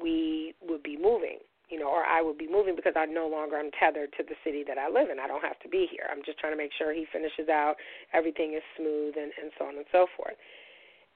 we 0.00 0.54
would 0.66 0.82
be 0.82 0.96
moving, 0.96 1.38
you 1.68 1.78
know, 1.78 1.88
or 1.88 2.04
I 2.04 2.22
would 2.22 2.38
be 2.38 2.48
moving 2.48 2.76
because 2.76 2.94
I 2.96 3.06
no 3.06 3.28
longer 3.28 3.56
am 3.56 3.70
tethered 3.78 4.12
to 4.16 4.22
the 4.22 4.34
city 4.44 4.64
that 4.66 4.78
I 4.78 4.88
live 4.88 5.10
in. 5.10 5.18
I 5.18 5.26
don't 5.26 5.44
have 5.44 5.58
to 5.60 5.68
be 5.68 5.88
here. 5.90 6.08
I'm 6.10 6.22
just 6.24 6.38
trying 6.38 6.52
to 6.52 6.56
make 6.58 6.72
sure 6.76 6.92
he 6.92 7.06
finishes 7.12 7.48
out, 7.48 7.76
everything 8.12 8.54
is 8.54 8.62
smooth 8.76 9.14
and, 9.16 9.32
and 9.40 9.50
so 9.58 9.66
on 9.66 9.76
and 9.76 9.86
so 9.92 10.06
forth. 10.16 10.36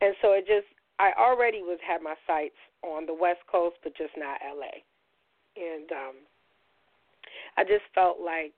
And 0.00 0.14
so 0.22 0.32
it 0.32 0.46
just 0.46 0.68
I 0.98 1.12
already 1.18 1.62
was 1.62 1.78
had 1.86 2.02
my 2.02 2.14
sights 2.26 2.60
on 2.82 3.06
the 3.06 3.14
West 3.14 3.40
Coast 3.50 3.76
but 3.82 3.96
just 3.96 4.12
not 4.16 4.40
LA. 4.44 4.84
And 5.56 5.90
um 5.92 6.16
I 7.56 7.64
just 7.64 7.84
felt 7.94 8.20
like 8.20 8.54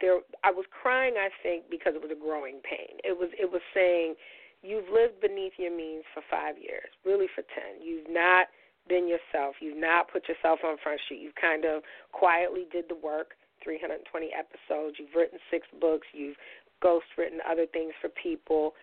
there 0.00 0.20
I 0.44 0.50
was 0.50 0.66
crying 0.70 1.14
I 1.18 1.28
think 1.42 1.70
because 1.70 1.94
it 1.94 2.02
was 2.02 2.10
a 2.10 2.18
growing 2.18 2.60
pain. 2.64 2.98
It 3.04 3.16
was 3.16 3.30
it 3.38 3.50
was 3.50 3.62
saying 3.74 4.14
you've 4.62 4.88
lived 4.92 5.20
beneath 5.20 5.54
your 5.56 5.74
means 5.74 6.04
for 6.12 6.22
5 6.30 6.58
years, 6.58 6.90
really 7.04 7.28
for 7.34 7.42
10. 7.42 7.80
You've 7.82 8.10
not 8.10 8.48
been 8.88 9.08
yourself. 9.08 9.56
You've 9.60 9.80
not 9.80 10.10
put 10.10 10.28
yourself 10.28 10.60
on 10.64 10.76
front 10.82 11.00
street. 11.04 11.20
You've 11.22 11.40
kind 11.40 11.64
of 11.64 11.82
quietly 12.12 12.66
did 12.72 12.88
the 12.88 12.96
work, 12.96 13.36
320 13.62 14.04
episodes. 14.36 14.96
You've 14.98 15.14
written 15.14 15.38
6 15.50 15.66
books. 15.80 16.06
You've 16.12 16.36
ghost 16.82 17.06
written 17.16 17.40
other 17.48 17.66
things 17.66 17.92
for 18.00 18.08
people. 18.08 18.74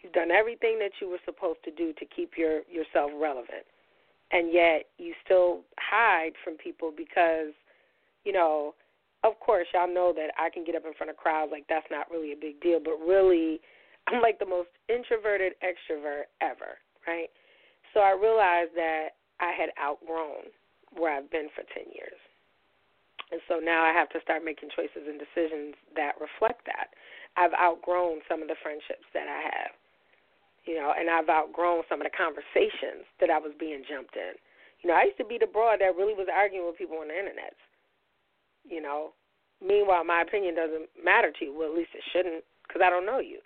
You've 0.00 0.12
done 0.12 0.30
everything 0.30 0.78
that 0.78 0.92
you 1.00 1.08
were 1.08 1.20
supposed 1.24 1.64
to 1.64 1.72
do 1.72 1.92
to 1.94 2.04
keep 2.04 2.38
your 2.38 2.62
yourself 2.70 3.10
relevant. 3.18 3.66
And 4.30 4.52
yet 4.52 4.86
you 4.98 5.14
still 5.24 5.60
hide 5.76 6.32
from 6.44 6.56
people 6.56 6.92
because 6.94 7.52
you 8.24 8.32
know, 8.32 8.74
of 9.24 9.38
course, 9.40 9.66
y'all 9.74 9.92
know 9.92 10.12
that 10.14 10.30
I 10.38 10.50
can 10.50 10.64
get 10.64 10.76
up 10.76 10.86
in 10.86 10.94
front 10.94 11.10
of 11.10 11.16
crowds 11.16 11.50
like 11.50 11.66
that's 11.68 11.86
not 11.90 12.10
really 12.10 12.32
a 12.32 12.38
big 12.38 12.60
deal, 12.60 12.78
but 12.78 12.98
really, 13.02 13.60
I'm 14.06 14.22
like 14.22 14.38
the 14.38 14.46
most 14.46 14.70
introverted 14.88 15.54
extrovert 15.60 16.30
ever, 16.40 16.78
right? 17.06 17.28
So 17.94 18.00
I 18.00 18.12
realized 18.14 18.72
that 18.76 19.18
I 19.40 19.52
had 19.52 19.70
outgrown 19.80 20.54
where 20.94 21.12
I've 21.12 21.30
been 21.30 21.48
for 21.54 21.66
10 21.74 21.90
years. 21.92 22.18
And 23.30 23.40
so 23.44 23.60
now 23.60 23.84
I 23.84 23.92
have 23.92 24.08
to 24.16 24.24
start 24.24 24.44
making 24.44 24.72
choices 24.72 25.04
and 25.04 25.20
decisions 25.20 25.76
that 25.96 26.16
reflect 26.16 26.64
that. 26.64 26.96
I've 27.36 27.52
outgrown 27.60 28.24
some 28.24 28.40
of 28.40 28.48
the 28.48 28.56
friendships 28.64 29.04
that 29.12 29.28
I 29.28 29.40
have, 29.52 29.72
you 30.64 30.80
know, 30.80 30.96
and 30.96 31.12
I've 31.12 31.28
outgrown 31.28 31.84
some 31.92 32.00
of 32.00 32.08
the 32.08 32.16
conversations 32.16 33.04
that 33.20 33.28
I 33.28 33.36
was 33.36 33.52
being 33.60 33.84
jumped 33.84 34.16
in. 34.16 34.32
You 34.80 34.88
know, 34.88 34.96
I 34.96 35.12
used 35.12 35.20
to 35.20 35.28
be 35.28 35.36
the 35.36 35.50
broad 35.50 35.84
that 35.84 35.98
really 35.98 36.16
was 36.16 36.30
arguing 36.32 36.64
with 36.64 36.80
people 36.80 37.04
on 37.04 37.12
the 37.12 37.18
internet. 37.18 37.52
You 38.68 38.82
know, 38.82 39.12
meanwhile, 39.64 40.04
my 40.04 40.22
opinion 40.22 40.54
doesn't 40.54 40.88
matter 41.02 41.32
to 41.38 41.44
you. 41.44 41.56
Well, 41.56 41.70
at 41.70 41.76
least 41.76 41.90
it 41.94 42.04
shouldn't, 42.12 42.44
because 42.66 42.82
I 42.84 42.90
don't 42.90 43.06
know 43.06 43.18
you. 43.18 43.40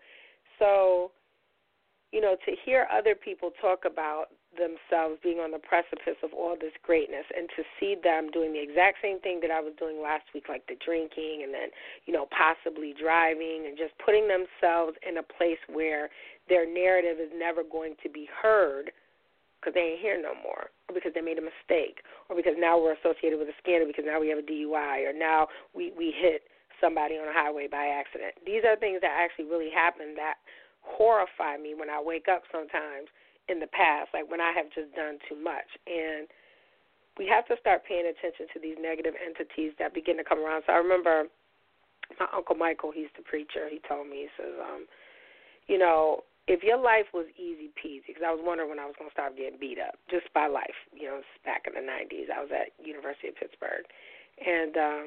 So, 0.59 1.13
you 2.13 2.21
know, 2.21 2.37
to 2.45 2.53
hear 2.65 2.87
other 2.93 3.15
people 3.15 3.51
talk 3.61 3.85
about 3.87 4.27
themselves 4.53 5.17
being 5.23 5.39
on 5.39 5.51
the 5.51 5.59
precipice 5.59 6.21
of 6.23 6.33
all 6.37 6.57
this 6.61 6.77
greatness 6.83 7.25
and 7.35 7.49
to 7.57 7.63
see 7.81 7.97
them 7.97 8.31
doing 8.31 8.53
the 8.53 8.61
exact 8.61 8.99
same 9.01 9.19
thing 9.21 9.41
that 9.41 9.51
I 9.51 9.61
was 9.61 9.73
doing 9.79 10.03
last 10.03 10.25
week, 10.35 10.45
like 10.49 10.67
the 10.67 10.77
drinking 10.85 11.41
and 11.43 11.55
then, 11.55 11.73
you 12.05 12.13
know, 12.13 12.29
possibly 12.29 12.93
driving 12.93 13.65
and 13.67 13.79
just 13.79 13.97
putting 14.05 14.29
themselves 14.29 14.97
in 15.09 15.17
a 15.17 15.23
place 15.23 15.61
where 15.73 16.11
their 16.51 16.69
narrative 16.69 17.17
is 17.19 17.33
never 17.35 17.63
going 17.65 17.95
to 18.03 18.11
be 18.11 18.29
heard 18.29 18.93
because 19.63 19.79
they 19.79 19.95
ain't 19.95 20.03
here 20.03 20.19
no 20.19 20.35
more 20.35 20.75
or 20.91 20.93
because 20.93 21.15
they 21.15 21.23
made 21.23 21.39
a 21.39 21.47
mistake 21.47 22.03
or 22.27 22.35
because 22.35 22.59
now 22.59 22.75
we're 22.75 22.99
associated 22.99 23.39
with 23.39 23.47
a 23.47 23.57
scandal 23.63 23.87
because 23.87 24.05
now 24.05 24.19
we 24.19 24.27
have 24.27 24.43
a 24.43 24.47
DUI 24.47 25.07
or 25.07 25.15
now 25.15 25.47
we, 25.71 25.95
we 25.95 26.11
hit 26.11 26.51
somebody 26.83 27.15
on 27.15 27.31
a 27.31 27.33
highway 27.33 27.71
by 27.71 27.87
accident. 27.87 28.35
These 28.43 28.67
are 28.67 28.75
things 28.75 28.99
that 29.07 29.15
actually 29.15 29.47
really 29.47 29.71
happen 29.71 30.19
that 30.19 30.43
horrify 30.83 31.63
me 31.63 31.79
when 31.79 31.87
I 31.89 32.03
wake 32.03 32.27
up 32.27 32.43
sometimes– 32.51 33.07
in 33.49 33.59
the 33.59 33.67
past, 33.67 34.11
like 34.15 34.31
when 34.31 34.41
I 34.41 34.53
have 34.55 34.71
just 34.75 34.95
done 34.95 35.19
too 35.29 35.37
much. 35.37 35.67
And 35.87 36.29
we 37.19 37.27
have 37.27 37.47
to 37.49 37.57
start 37.59 37.83
paying 37.87 38.07
attention 38.07 38.47
to 38.55 38.59
these 38.61 38.77
negative 38.79 39.15
entities 39.19 39.73
that 39.79 39.95
begin 39.95 40.17
to 40.19 40.25
come 40.25 40.39
around. 40.39 40.63
So 40.67 40.73
I 40.73 40.79
remember 40.79 41.27
my 42.21 42.27
uncle 42.35 42.55
Michael, 42.55 42.93
he's 42.95 43.11
the 43.17 43.23
preacher. 43.23 43.67
He 43.71 43.81
told 43.87 44.07
me, 44.07 44.29
he 44.29 44.31
says, 44.37 44.55
um, 44.63 44.87
you 45.67 45.79
know, 45.79 46.25
if 46.49 46.63
your 46.63 46.79
life 46.79 47.07
was 47.15 47.27
easy 47.39 47.71
peasy, 47.79 48.11
because 48.11 48.27
I 48.27 48.35
was 48.35 48.43
wondering 48.43 48.69
when 48.69 48.83
I 48.83 48.87
was 48.87 48.99
going 48.99 49.09
to 49.09 49.15
start 49.15 49.37
getting 49.37 49.59
beat 49.59 49.79
up 49.79 49.95
just 50.11 50.27
by 50.35 50.49
life. 50.49 50.75
You 50.91 51.07
know, 51.07 51.21
back 51.45 51.71
in 51.71 51.75
the 51.75 51.85
'90s, 51.87 52.31
I 52.35 52.43
was 52.43 52.51
at 52.51 52.75
University 52.83 53.29
of 53.29 53.37
Pittsburgh, 53.39 53.87
and 54.43 54.75
um, 54.77 55.07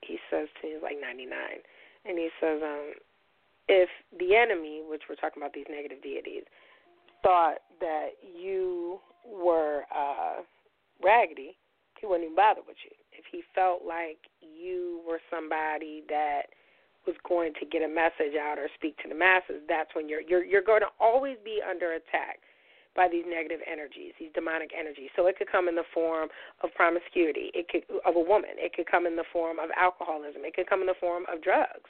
he 0.00 0.18
says 0.30 0.48
to 0.60 0.66
me, 0.66 0.74
he's 0.74 0.82
like 0.82 0.96
99, 1.00 1.28
and 2.06 2.18
he 2.18 2.30
says, 2.40 2.60
um, 2.62 2.94
if 3.68 3.88
the 4.18 4.36
enemy, 4.36 4.82
which 4.88 5.02
we're 5.08 5.20
talking 5.20 5.42
about 5.42 5.52
these 5.52 5.68
negative 5.68 6.02
deities, 6.02 6.44
thought 7.22 7.58
that 7.80 8.16
you 8.22 9.00
were 9.26 9.84
uh, 9.94 10.40
raggedy, 11.02 11.56
he 12.00 12.06
wouldn't 12.06 12.24
even 12.24 12.36
bother 12.36 12.62
with 12.66 12.76
you. 12.84 12.94
If 13.12 13.24
he 13.30 13.42
felt 13.54 13.82
like 13.84 14.18
you 14.40 15.02
were 15.06 15.20
somebody 15.30 16.04
that 16.08 16.48
was 17.08 17.16
going 17.24 17.56
to 17.56 17.64
get 17.64 17.80
a 17.80 17.88
message 17.88 18.36
out 18.36 18.60
or 18.60 18.68
speak 18.76 19.00
to 19.00 19.08
the 19.08 19.16
masses, 19.16 19.64
that's 19.64 19.88
when 19.96 20.08
you're 20.08 20.20
you're 20.20 20.44
you're 20.44 20.62
going 20.62 20.84
to 20.84 20.92
always 21.00 21.40
be 21.40 21.64
under 21.64 21.96
attack 21.96 22.44
by 22.94 23.08
these 23.08 23.24
negative 23.24 23.60
energies, 23.64 24.12
these 24.20 24.34
demonic 24.34 24.70
energies. 24.76 25.08
So 25.16 25.26
it 25.26 25.38
could 25.38 25.50
come 25.50 25.68
in 25.68 25.74
the 25.74 25.86
form 25.94 26.28
of 26.62 26.74
promiscuity, 26.74 27.48
it 27.54 27.68
could 27.72 27.88
of 28.04 28.16
a 28.16 28.20
woman, 28.20 28.60
it 28.60 28.74
could 28.74 28.90
come 28.90 29.06
in 29.06 29.16
the 29.16 29.28
form 29.32 29.58
of 29.58 29.70
alcoholism, 29.72 30.42
it 30.44 30.52
could 30.52 30.68
come 30.68 30.80
in 30.80 30.86
the 30.86 30.98
form 31.00 31.24
of 31.32 31.40
drugs. 31.40 31.88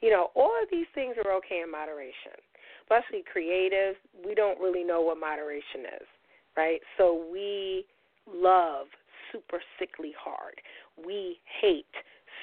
You 0.00 0.10
know, 0.10 0.30
all 0.34 0.54
of 0.62 0.70
these 0.70 0.86
things 0.94 1.16
are 1.24 1.32
okay 1.42 1.60
in 1.60 1.70
moderation 1.70 2.38
But 2.88 3.02
especially 3.02 3.26
creatives, 3.26 3.98
we 4.24 4.34
don't 4.34 4.60
really 4.60 4.84
know 4.84 5.02
what 5.02 5.18
moderation 5.18 5.90
is, 5.98 6.06
right? 6.56 6.80
So 6.96 7.26
we 7.32 7.84
love 8.30 8.86
super 9.32 9.60
sickly 9.78 10.14
hard. 10.16 10.62
We 11.04 11.38
hate 11.60 11.90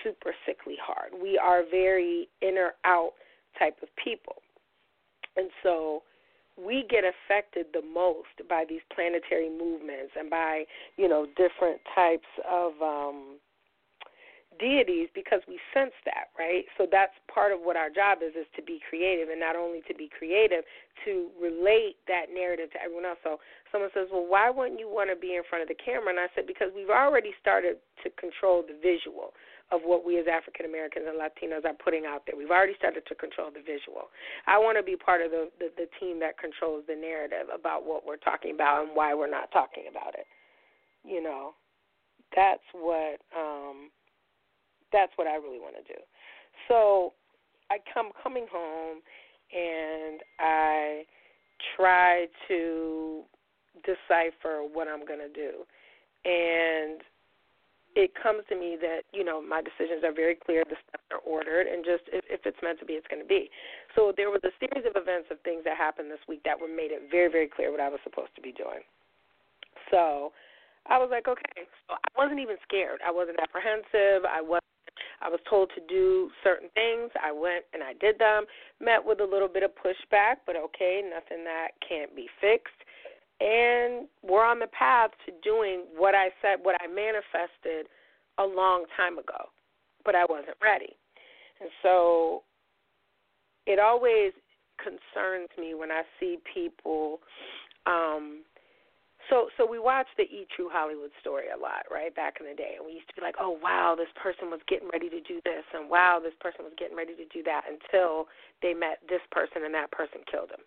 super 0.05 0.33
sickly 0.45 0.75
hard. 0.81 1.11
We 1.19 1.37
are 1.37 1.63
very 1.69 2.29
in 2.41 2.57
or 2.57 2.73
out 2.85 3.13
type 3.57 3.77
of 3.81 3.89
people. 4.01 4.35
And 5.35 5.49
so 5.63 6.03
we 6.57 6.85
get 6.89 7.03
affected 7.03 7.67
the 7.73 7.81
most 7.81 8.47
by 8.47 8.63
these 8.67 8.81
planetary 8.93 9.49
movements 9.49 10.13
and 10.17 10.29
by, 10.29 10.63
you 10.95 11.09
know, 11.09 11.25
different 11.35 11.81
types 11.93 12.29
of 12.47 12.71
um 12.81 13.39
deities 14.59 15.09
because 15.13 15.41
we 15.47 15.59
sense 15.73 15.91
that, 16.05 16.31
right? 16.39 16.63
So 16.77 16.87
that's 16.89 17.11
part 17.27 17.51
of 17.51 17.59
what 17.59 17.75
our 17.75 17.89
job 17.89 18.19
is 18.23 18.35
is 18.39 18.47
to 18.55 18.63
be 18.63 18.79
creative 18.87 19.27
and 19.27 19.39
not 19.39 19.55
only 19.55 19.81
to 19.87 19.93
be 19.93 20.07
creative, 20.07 20.63
to 21.03 21.27
relate 21.35 21.99
that 22.07 22.31
narrative 22.33 22.71
to 22.71 22.79
everyone 22.79 23.03
else. 23.03 23.19
So 23.23 23.39
someone 23.71 23.91
says, 23.93 24.07
"Well, 24.11 24.25
why 24.25 24.49
wouldn't 24.49 24.79
you 24.79 24.87
want 24.87 25.09
to 25.09 25.15
be 25.15 25.35
in 25.35 25.43
front 25.43 25.61
of 25.61 25.67
the 25.67 25.75
camera?" 25.75 26.09
And 26.09 26.19
I 26.19 26.29
said, 26.35 26.47
"Because 26.47 26.71
we've 26.73 26.89
already 26.89 27.35
started 27.41 27.79
to 28.03 28.09
control 28.11 28.63
the 28.63 28.75
visual 28.75 29.33
of 29.75 29.81
what 29.83 30.05
we 30.05 30.17
as 30.17 30.25
African 30.31 30.65
Americans 30.65 31.05
and 31.07 31.19
Latinos 31.19 31.67
are 31.67 31.75
putting 31.75 32.05
out 32.07 32.23
there. 32.25 32.35
We've 32.35 32.51
already 32.51 32.75
started 32.79 33.03
to 33.07 33.15
control 33.15 33.51
the 33.51 33.59
visual. 33.59 34.07
I 34.47 34.57
want 34.57 34.77
to 34.77 34.83
be 34.83 34.95
part 34.95 35.21
of 35.21 35.31
the, 35.31 35.51
the 35.59 35.69
the 35.75 35.87
team 35.99 36.19
that 36.23 36.39
controls 36.39 36.83
the 36.87 36.95
narrative 36.95 37.51
about 37.53 37.85
what 37.85 38.05
we're 38.07 38.21
talking 38.23 38.55
about 38.55 38.87
and 38.87 38.95
why 38.95 39.13
we're 39.13 39.29
not 39.29 39.51
talking 39.51 39.91
about 39.91 40.15
it. 40.15 40.27
You 41.03 41.21
know, 41.21 41.53
that's 42.35 42.63
what 42.73 43.19
um 43.35 43.91
that's 44.91 45.11
what 45.17 45.27
I 45.27 45.35
really 45.35 45.59
want 45.59 45.75
to 45.75 45.83
do. 45.93 45.99
So 46.67 47.13
I 47.69 47.77
come 47.93 48.11
coming 48.23 48.47
home 48.49 49.01
and 49.51 50.21
I 50.39 51.03
try 51.75 52.27
to 52.47 53.23
decipher 53.83 54.61
what 54.61 54.87
I'm 54.87 55.05
going 55.05 55.19
to 55.19 55.33
do. 55.33 55.65
And 56.25 57.01
it 57.95 58.11
comes 58.11 58.43
to 58.51 58.55
me 58.59 58.75
that, 58.83 59.07
you 59.15 59.23
know, 59.23 59.39
my 59.41 59.63
decisions 59.63 60.03
are 60.03 60.11
very 60.11 60.35
clear, 60.35 60.63
the 60.67 60.75
steps 60.83 61.07
are 61.15 61.23
ordered, 61.23 61.65
and 61.67 61.83
just 61.83 62.03
if, 62.11 62.27
if 62.27 62.43
it's 62.43 62.59
meant 62.61 62.79
to 62.79 62.85
be, 62.85 62.99
it's 62.99 63.07
going 63.07 63.23
to 63.23 63.27
be. 63.27 63.49
So 63.95 64.11
there 64.11 64.29
was 64.29 64.43
a 64.43 64.51
series 64.59 64.83
of 64.83 64.99
events 64.99 65.31
of 65.31 65.39
things 65.47 65.63
that 65.63 65.79
happened 65.79 66.11
this 66.11 66.21
week 66.27 66.43
that 66.43 66.59
were 66.59 66.67
made 66.67 66.91
it 66.91 67.07
very, 67.09 67.31
very 67.31 67.47
clear 67.47 67.71
what 67.71 67.79
I 67.79 67.87
was 67.87 68.03
supposed 68.03 68.35
to 68.35 68.43
be 68.43 68.51
doing. 68.51 68.83
So 69.89 70.35
I 70.91 70.99
was 70.99 71.07
like, 71.09 71.31
okay. 71.31 71.63
So 71.87 71.95
I 71.95 72.11
wasn't 72.19 72.43
even 72.43 72.59
scared. 72.67 72.99
I 72.99 73.11
wasn't 73.11 73.39
apprehensive. 73.39 74.27
I 74.27 74.43
wasn't 74.43 74.65
I 75.21 75.29
was 75.29 75.39
told 75.49 75.71
to 75.75 75.81
do 75.87 76.29
certain 76.43 76.69
things. 76.75 77.11
I 77.19 77.31
went 77.31 77.65
and 77.73 77.81
I 77.81 77.93
did 77.99 78.19
them. 78.19 78.45
Met 78.79 79.03
with 79.03 79.19
a 79.19 79.25
little 79.27 79.47
bit 79.47 79.63
of 79.63 79.71
pushback, 79.75 80.43
but 80.45 80.55
okay, 80.55 81.01
nothing 81.03 81.43
that 81.43 81.71
can't 81.87 82.15
be 82.15 82.27
fixed. 82.39 82.75
And 83.41 84.07
we're 84.23 84.45
on 84.45 84.59
the 84.59 84.67
path 84.67 85.11
to 85.25 85.33
doing 85.43 85.83
what 85.95 86.15
I 86.15 86.29
said, 86.41 86.59
what 86.63 86.75
I 86.81 86.87
manifested 86.87 87.87
a 88.37 88.43
long 88.45 88.85
time 88.95 89.17
ago, 89.17 89.51
but 90.03 90.15
I 90.15 90.25
wasn't 90.27 90.57
ready. 90.61 90.95
And 91.59 91.69
so 91.83 92.43
it 93.65 93.79
always 93.79 94.31
concerns 94.77 95.49
me 95.57 95.73
when 95.73 95.91
I 95.91 96.03
see 96.19 96.37
people 96.53 97.19
um 97.85 98.43
so 99.29 99.47
so 99.57 99.65
we 99.65 99.79
watched 99.79 100.13
the 100.17 100.23
E 100.23 100.45
True 100.55 100.69
Hollywood 100.71 101.09
story 101.21 101.45
a 101.49 101.57
lot, 101.57 101.87
right, 101.89 102.13
back 102.13 102.37
in 102.39 102.45
the 102.45 102.53
day. 102.53 102.75
And 102.77 102.85
we 102.85 102.93
used 102.93 103.07
to 103.09 103.15
be 103.15 103.21
like, 103.21 103.35
Oh 103.39 103.57
wow, 103.61 103.95
this 103.97 104.11
person 104.21 104.51
was 104.51 104.59
getting 104.67 104.89
ready 104.91 105.09
to 105.09 105.21
do 105.21 105.39
this 105.43 105.63
and 105.73 105.89
wow, 105.89 106.19
this 106.21 106.35
person 106.39 106.63
was 106.63 106.73
getting 106.77 106.97
ready 106.97 107.15
to 107.15 107.25
do 107.31 107.41
that 107.43 107.63
until 107.67 108.27
they 108.61 108.73
met 108.73 108.99
this 109.09 109.23
person 109.31 109.63
and 109.63 109.73
that 109.73 109.91
person 109.91 110.21
killed 110.29 110.49
them, 110.51 110.63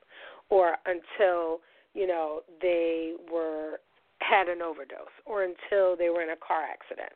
Or 0.51 0.77
until, 0.87 1.61
you 1.99 2.07
know, 2.07 2.43
they 2.62 3.14
were 3.31 3.81
had 4.23 4.47
an 4.47 4.62
overdose 4.62 5.14
or 5.26 5.43
until 5.43 5.97
they 5.97 6.11
were 6.11 6.23
in 6.23 6.31
a 6.31 6.38
car 6.38 6.62
accident. 6.62 7.11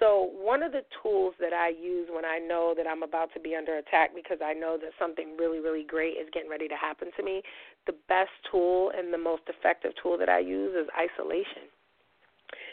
So, 0.00 0.32
one 0.32 0.62
of 0.62 0.72
the 0.72 0.82
tools 1.02 1.34
that 1.38 1.52
I 1.52 1.68
use 1.68 2.08
when 2.10 2.24
I 2.24 2.38
know 2.38 2.74
that 2.76 2.86
I'm 2.88 3.04
about 3.04 3.32
to 3.34 3.40
be 3.40 3.54
under 3.54 3.76
attack 3.76 4.10
because 4.14 4.38
I 4.42 4.52
know 4.52 4.76
that 4.80 4.90
something 4.98 5.36
really, 5.38 5.60
really 5.60 5.84
great 5.84 6.16
is 6.18 6.26
getting 6.32 6.50
ready 6.50 6.66
to 6.68 6.74
happen 6.74 7.08
to 7.16 7.22
me, 7.22 7.42
the 7.86 7.94
best 8.08 8.32
tool 8.50 8.90
and 8.96 9.12
the 9.12 9.20
most 9.20 9.42
effective 9.46 9.92
tool 10.02 10.18
that 10.18 10.28
I 10.28 10.40
use 10.40 10.74
is 10.74 10.88
isolation. 10.96 11.70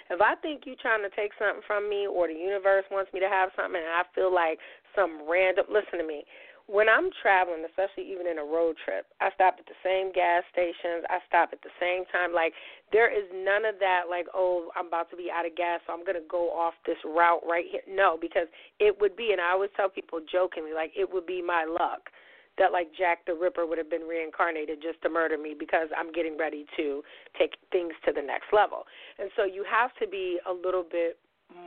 If 0.10 0.20
I 0.20 0.36
think 0.42 0.64
you're 0.66 0.82
trying 0.82 1.04
to 1.04 1.14
take 1.16 1.32
something 1.38 1.62
from 1.68 1.88
me 1.88 2.08
or 2.08 2.28
the 2.28 2.34
universe 2.34 2.84
wants 2.92 3.14
me 3.14 3.20
to 3.20 3.30
have 3.30 3.52
something 3.56 3.80
and 3.80 3.96
I 3.96 4.04
feel 4.16 4.34
like 4.34 4.58
some 4.96 5.24
random, 5.30 5.66
listen 5.70 6.00
to 6.00 6.08
me, 6.08 6.26
when 6.68 6.88
I'm 6.90 7.10
traveling, 7.22 7.66
especially 7.66 8.12
even 8.12 8.28
in 8.28 8.38
a 8.38 8.46
road 8.46 8.76
trip, 8.84 9.06
I 9.20 9.30
stop 9.36 9.56
at 9.60 9.66
the 9.66 9.78
same 9.84 10.12
gas 10.12 10.44
stations. 10.52 11.06
I 11.10 11.20
stop 11.28 11.50
at 11.54 11.62
the 11.62 11.74
same 11.80 12.06
time. 12.12 12.34
Like 12.34 12.54
there 12.92 13.12
is 13.12 13.26
none 13.34 13.66
of 13.66 13.80
that. 13.80 14.10
Like 14.10 14.28
oh, 14.34 14.72
I'm 14.76 14.88
about 14.88 15.10
to 15.12 15.18
be 15.18 15.30
out 15.34 15.46
of 15.46 15.56
gas, 15.56 15.82
so 15.86 15.94
I'm 15.94 16.06
gonna 16.06 16.26
go 16.30 16.50
off 16.52 16.74
this 16.86 17.00
route 17.06 17.42
right 17.48 17.66
here. 17.70 17.86
No, 17.88 18.18
because 18.20 18.48
it 18.80 18.96
would 19.00 19.16
be, 19.16 19.32
and 19.32 19.42
I 19.42 19.52
always 19.52 19.72
tell 19.76 19.90
people 19.90 20.20
jokingly, 20.32 20.74
like 20.74 20.92
it 20.96 21.12
would 21.12 21.26
be 21.26 21.42
my 21.42 21.66
luck 21.66 22.10
that 22.58 22.72
like 22.72 22.92
Jack 22.98 23.26
the 23.26 23.34
Ripper 23.34 23.66
would 23.66 23.78
have 23.78 23.90
been 23.90 24.04
reincarnated 24.04 24.82
just 24.82 25.02
to 25.04 25.10
murder 25.10 25.38
me 25.38 25.56
because 25.58 25.88
I'm 25.98 26.12
getting 26.12 26.38
ready 26.38 26.66
to 26.78 27.02
take 27.38 27.56
things 27.72 27.94
to 28.06 28.12
the 28.12 28.22
next 28.22 28.52
level. 28.52 28.84
And 29.20 29.30
so 29.36 29.46
you 29.46 29.64
have 29.70 29.92
to 30.02 30.08
be 30.08 30.40
a 30.48 30.54
little 30.54 30.84
bit 30.84 31.18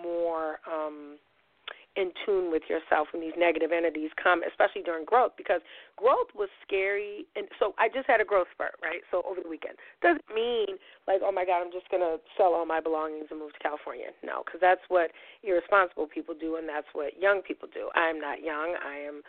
more 0.02 0.60
um 0.64 1.03
in 2.04 2.12
tune 2.28 2.52
with 2.52 2.68
yourself 2.68 3.08
when 3.16 3.24
these 3.24 3.32
negative 3.40 3.72
entities 3.72 4.12
come, 4.20 4.44
especially 4.44 4.84
during 4.84 5.08
growth, 5.08 5.32
because 5.40 5.64
growth 5.96 6.28
was 6.36 6.52
scary. 6.60 7.24
And 7.32 7.48
so 7.56 7.72
I 7.80 7.88
just 7.88 8.04
had 8.04 8.20
a 8.20 8.28
growth 8.28 8.52
spurt, 8.52 8.76
right? 8.84 9.00
So 9.08 9.24
over 9.24 9.40
the 9.40 9.48
weekend 9.48 9.80
doesn't 10.04 10.28
mean 10.28 10.76
like, 11.08 11.24
oh 11.24 11.32
my 11.32 11.48
God, 11.48 11.64
I'm 11.64 11.72
just 11.72 11.88
gonna 11.88 12.20
sell 12.36 12.52
all 12.52 12.68
my 12.68 12.84
belongings 12.84 13.32
and 13.32 13.40
move 13.40 13.56
to 13.56 13.62
California. 13.64 14.12
No, 14.20 14.44
because 14.44 14.60
that's 14.60 14.84
what 14.92 15.08
irresponsible 15.40 16.06
people 16.06 16.36
do, 16.36 16.60
and 16.60 16.68
that's 16.68 16.88
what 16.92 17.16
young 17.16 17.40
people 17.40 17.68
do. 17.72 17.88
I'm 17.96 18.20
not 18.20 18.44
young. 18.44 18.76
I 18.84 19.00
am 19.00 19.24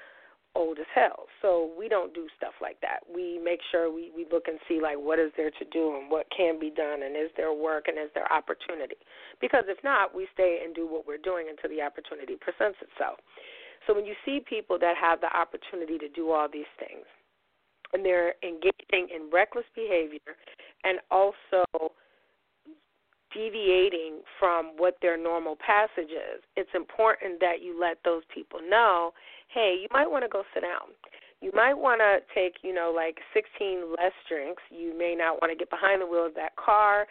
old 0.56 0.80
as 0.80 0.86
hell. 0.96 1.28
So 1.42 1.70
we 1.78 1.88
don't 1.90 2.14
do 2.14 2.28
stuff 2.38 2.54
like 2.62 2.80
that. 2.82 3.02
We 3.14 3.40
make 3.44 3.60
sure 3.72 3.92
we, 3.92 4.12
we 4.16 4.26
look 4.32 4.48
and 4.48 4.58
see 4.68 4.80
like 4.82 4.98
what 4.98 5.20
is 5.20 5.32
there 5.38 5.52
to 5.52 5.66
do 5.72 5.98
and 6.00 6.10
what 6.10 6.26
can 6.36 6.60
be 6.60 6.70
done 6.70 7.04
and 7.04 7.16
is 7.16 7.30
there 7.36 7.54
work 7.54 7.86
and 7.88 7.98
is 7.98 8.10
there 8.16 8.32
opportunity. 8.32 8.96
Because 9.42 9.66
if 9.68 9.78
not, 9.84 10.16
we 10.16 10.28
stay 10.34 10.62
and 10.64 10.74
do 10.74 10.88
what 10.88 11.06
we're 11.06 11.22
doing 11.22 11.48
until 11.50 11.70
the 11.70 11.84
opportunity 11.84 12.36
presents 12.40 12.80
itself. 12.82 13.20
So 13.86 13.94
when 13.94 14.06
you 14.06 14.16
see 14.26 14.42
people 14.48 14.80
that 14.80 14.96
have 15.00 15.22
the 15.22 15.30
opportunity 15.36 15.98
to 16.00 16.10
do 16.10 16.32
all 16.32 16.48
these 16.52 16.70
things 16.80 17.06
and 17.94 18.04
they're 18.04 18.34
engaging 18.42 19.14
in 19.14 19.30
reckless 19.32 19.66
behavior 19.76 20.34
and 20.84 21.00
also 21.12 21.66
deviating 23.34 24.22
from 24.40 24.72
what 24.78 24.96
their 25.02 25.18
normal 25.18 25.58
passage 25.58 26.10
is, 26.10 26.42
it's 26.56 26.70
important 26.74 27.40
that 27.42 27.62
you 27.62 27.80
let 27.80 27.98
those 28.04 28.24
people 28.34 28.60
know 28.68 29.12
hey, 29.48 29.78
you 29.82 29.88
might 29.92 30.10
want 30.10 30.24
to 30.24 30.30
go 30.30 30.44
sit 30.54 30.62
down. 30.62 30.94
You 31.42 31.52
might 31.54 31.76
want 31.76 32.00
to 32.00 32.24
take, 32.34 32.64
you 32.64 32.74
know, 32.74 32.94
like 32.96 33.20
16 33.34 33.92
less 33.92 34.16
drinks. 34.28 34.64
You 34.72 34.98
may 34.98 35.16
not 35.16 35.42
want 35.42 35.52
to 35.52 35.58
get 35.58 35.70
behind 35.70 36.02
the 36.02 36.08
wheel 36.08 36.26
of 36.26 36.36
that 36.36 36.56
car. 36.56 37.06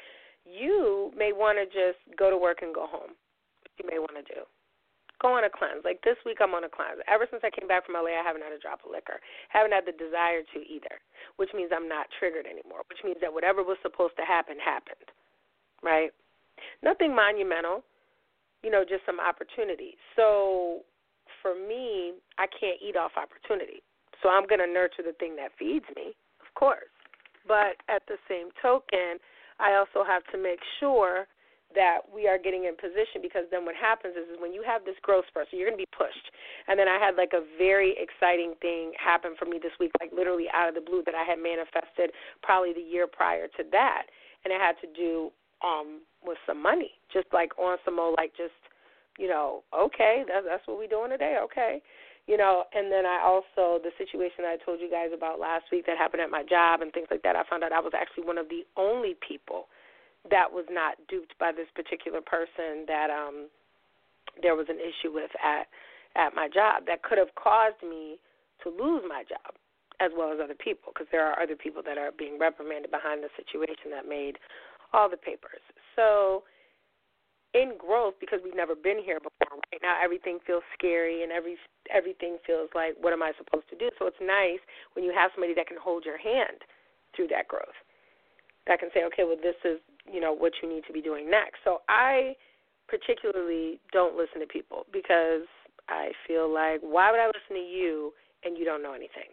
You 0.45 1.13
may 1.17 1.33
want 1.33 1.59
to 1.61 1.67
just 1.67 2.01
go 2.19 2.31
to 2.31 2.37
work 2.37 2.59
and 2.63 2.75
go 2.75 2.87
home. 2.87 3.17
You 3.79 3.87
may 3.89 3.99
want 3.99 4.17
to 4.19 4.27
do. 4.27 4.43
Go 5.23 5.33
on 5.33 5.45
a 5.45 5.53
cleanse. 5.53 5.85
Like 5.85 6.03
this 6.03 6.19
week, 6.27 6.39
I'm 6.43 6.53
on 6.53 6.65
a 6.65 6.73
cleanse. 6.73 7.01
Ever 7.09 7.25
since 7.31 7.41
I 7.47 7.51
came 7.55 7.69
back 7.69 7.87
from 7.87 7.95
LA, 7.95 8.13
I 8.13 8.25
haven't 8.27 8.43
had 8.43 8.53
a 8.53 8.61
drop 8.61 8.85
of 8.85 8.91
liquor. 8.93 9.23
Haven't 9.49 9.73
had 9.73 9.87
the 9.87 9.97
desire 9.97 10.43
to 10.43 10.59
either, 10.67 11.01
which 11.37 11.55
means 11.55 11.71
I'm 11.73 11.89
not 11.89 12.11
triggered 12.19 12.45
anymore. 12.45 12.85
Which 12.91 13.01
means 13.05 13.17
that 13.23 13.33
whatever 13.33 13.63
was 13.63 13.79
supposed 13.81 14.19
to 14.19 14.27
happen 14.27 14.59
happened. 14.59 15.09
Right? 15.81 16.11
Nothing 16.83 17.15
monumental. 17.15 17.85
You 18.67 18.73
know, 18.73 18.83
just 18.83 19.07
some 19.07 19.21
opportunity. 19.21 19.97
So 20.17 20.83
for 21.45 21.53
me, 21.53 22.17
I 22.41 22.49
can't 22.49 22.81
eat 22.81 22.97
off 22.97 23.13
opportunity. 23.21 23.85
So 24.25 24.33
I'm 24.33 24.49
going 24.49 24.65
to 24.65 24.67
nurture 24.67 25.05
the 25.05 25.13
thing 25.21 25.37
that 25.37 25.53
feeds 25.61 25.85
me, 25.93 26.17
of 26.41 26.49
course. 26.57 26.89
But 27.45 27.77
at 27.93 28.01
the 28.09 28.17
same 28.25 28.49
token, 28.65 29.21
I 29.61 29.77
also 29.77 30.01
have 30.01 30.25
to 30.33 30.41
make 30.41 30.65
sure 30.81 31.29
that 31.77 32.07
we 32.09 32.25
are 32.25 32.39
getting 32.39 32.65
in 32.65 32.79
position 32.81 33.21
because 33.21 33.45
then 33.51 33.69
what 33.69 33.77
happens 33.77 34.17
is, 34.17 34.25
is 34.33 34.39
when 34.41 34.57
you 34.57 34.65
have 34.65 34.89
this 34.89 34.97
growth 35.03 35.29
spurt, 35.29 35.51
so 35.51 35.59
you're 35.59 35.69
going 35.69 35.77
to 35.77 35.85
be 35.85 35.93
pushed. 35.93 36.33
And 36.65 36.79
then 36.79 36.89
I 36.89 36.97
had 36.97 37.21
like 37.21 37.37
a 37.37 37.45
very 37.59 37.93
exciting 38.01 38.55
thing 38.63 38.97
happen 38.97 39.37
for 39.37 39.45
me 39.45 39.61
this 39.61 39.75
week, 39.77 39.93
like 40.01 40.15
literally 40.15 40.47
out 40.55 40.71
of 40.71 40.75
the 40.75 40.81
blue 40.81 41.03
that 41.05 41.15
I 41.15 41.27
had 41.27 41.37
manifested 41.37 42.17
probably 42.41 42.73
the 42.73 42.85
year 42.85 43.05
prior 43.05 43.53
to 43.61 43.63
that. 43.77 44.09
And 44.47 44.55
it 44.55 44.61
had 44.61 44.81
to 44.81 44.89
do 44.97 45.29
um 45.61 46.01
with 46.25 46.39
some 46.47 46.63
money, 46.63 46.97
just 47.13 47.27
like 47.35 47.53
on 47.59 47.77
some 47.85 47.99
old 47.99 48.17
like 48.17 48.33
just 48.33 48.57
you 49.19 49.29
know, 49.29 49.63
okay, 49.73 50.25
that's 50.27 50.47
that's 50.47 50.67
what 50.67 50.79
we're 50.79 50.89
doing 50.89 51.11
today, 51.11 51.39
okay. 51.45 51.83
You 52.27 52.39
know, 52.39 52.65
and 52.73 52.91
then 52.91 53.05
I 53.05 53.21
also 53.21 53.83
the 53.83 53.93
situation 53.99 54.49
I 54.49 54.57
told 54.65 54.81
you 54.81 54.91
guys 54.91 55.11
about 55.15 55.39
last 55.39 55.65
week 55.71 55.87
that 55.87 55.99
happened 55.99 56.23
at 56.23 56.31
my 56.31 56.43
job 56.43 56.81
and 56.81 56.93
things 56.93 57.09
like 57.11 57.23
that, 57.23 57.37
I 57.37 57.45
found 57.49 57.63
out 57.63 57.73
I 57.73 57.81
was 57.81 57.93
actually 57.95 58.25
one 58.25 58.39
of 58.39 58.49
the 58.49 58.65
only 58.77 59.15
people 59.21 59.69
that 60.31 60.49
was 60.51 60.65
not 60.71 60.97
duped 61.09 61.37
by 61.39 61.53
this 61.53 61.69
particular 61.75 62.21
person 62.21 62.89
that 62.89 63.11
um 63.11 63.49
there 64.41 64.57
was 64.57 64.67
an 64.69 64.81
issue 64.81 65.13
with 65.13 65.31
at 65.43 65.69
at 66.17 66.35
my 66.35 66.49
job 66.49 66.85
that 66.87 67.03
could 67.03 67.19
have 67.19 67.35
caused 67.37 67.83
me 67.83 68.17
to 68.63 68.71
lose 68.71 69.03
my 69.07 69.23
job 69.29 69.53
as 70.01 70.11
well 70.17 70.33
as 70.33 70.39
other 70.43 70.57
people 70.57 70.91
because 70.93 71.07
there 71.13 71.27
are 71.27 71.39
other 71.41 71.55
people 71.55 71.83
that 71.85 71.99
are 71.99 72.11
being 72.17 72.39
reprimanded 72.39 72.91
behind 72.91 73.23
the 73.23 73.31
situation 73.37 73.91
that 73.91 74.09
made 74.09 74.39
all 74.93 75.11
the 75.11 75.17
papers. 75.17 75.63
So 75.95 76.43
in 77.55 77.79
growth 77.79 78.15
because 78.21 78.41
we've 78.43 78.57
never 78.57 78.75
been 78.75 78.99
here 79.03 79.19
before. 79.19 79.63
Right 79.73 79.83
now, 79.83 79.97
everything 80.03 80.39
feels 80.47 80.63
scary 80.77 81.23
and 81.23 81.33
every 81.33 81.57
everything 81.95 82.39
feels 82.47 82.69
like, 82.75 82.95
what 83.01 83.13
am 83.13 83.23
I 83.23 83.33
supposed 83.39 83.69
to 83.71 83.77
do? 83.77 83.91
So 83.99 84.07
it's 84.07 84.21
nice 84.21 84.61
when 84.95 85.05
you 85.05 85.13
have 85.15 85.31
somebody 85.35 85.55
that 85.55 85.67
can 85.67 85.79
hold 85.81 86.05
your 86.05 86.19
hand 86.19 86.67
through 87.15 87.29
that 87.29 87.49
growth. 87.49 87.79
That 88.67 88.81
can 88.81 88.89
say, 88.93 89.05
okay, 89.07 89.25
well, 89.25 89.39
this 89.41 89.57
is 89.65 89.79
you 90.11 90.21
know 90.21 90.35
what 90.35 90.53
you 90.63 90.69
need 90.69 90.85
to 90.87 90.93
be 90.93 91.01
doing 91.01 91.31
next. 91.31 91.63
So 91.65 91.83
I 91.89 92.35
particularly 92.89 93.81
don't 93.93 94.17
listen 94.17 94.41
to 94.41 94.47
people 94.47 94.85
because 94.93 95.47
I 95.89 96.13
feel 96.27 96.53
like, 96.53 96.81
why 96.81 97.11
would 97.11 97.21
I 97.21 97.27
listen 97.27 97.57
to 97.57 97.69
you 97.69 98.13
and 98.45 98.59
you 98.59 98.65
don't 98.65 98.83
know 98.83 98.93
anything? 98.93 99.33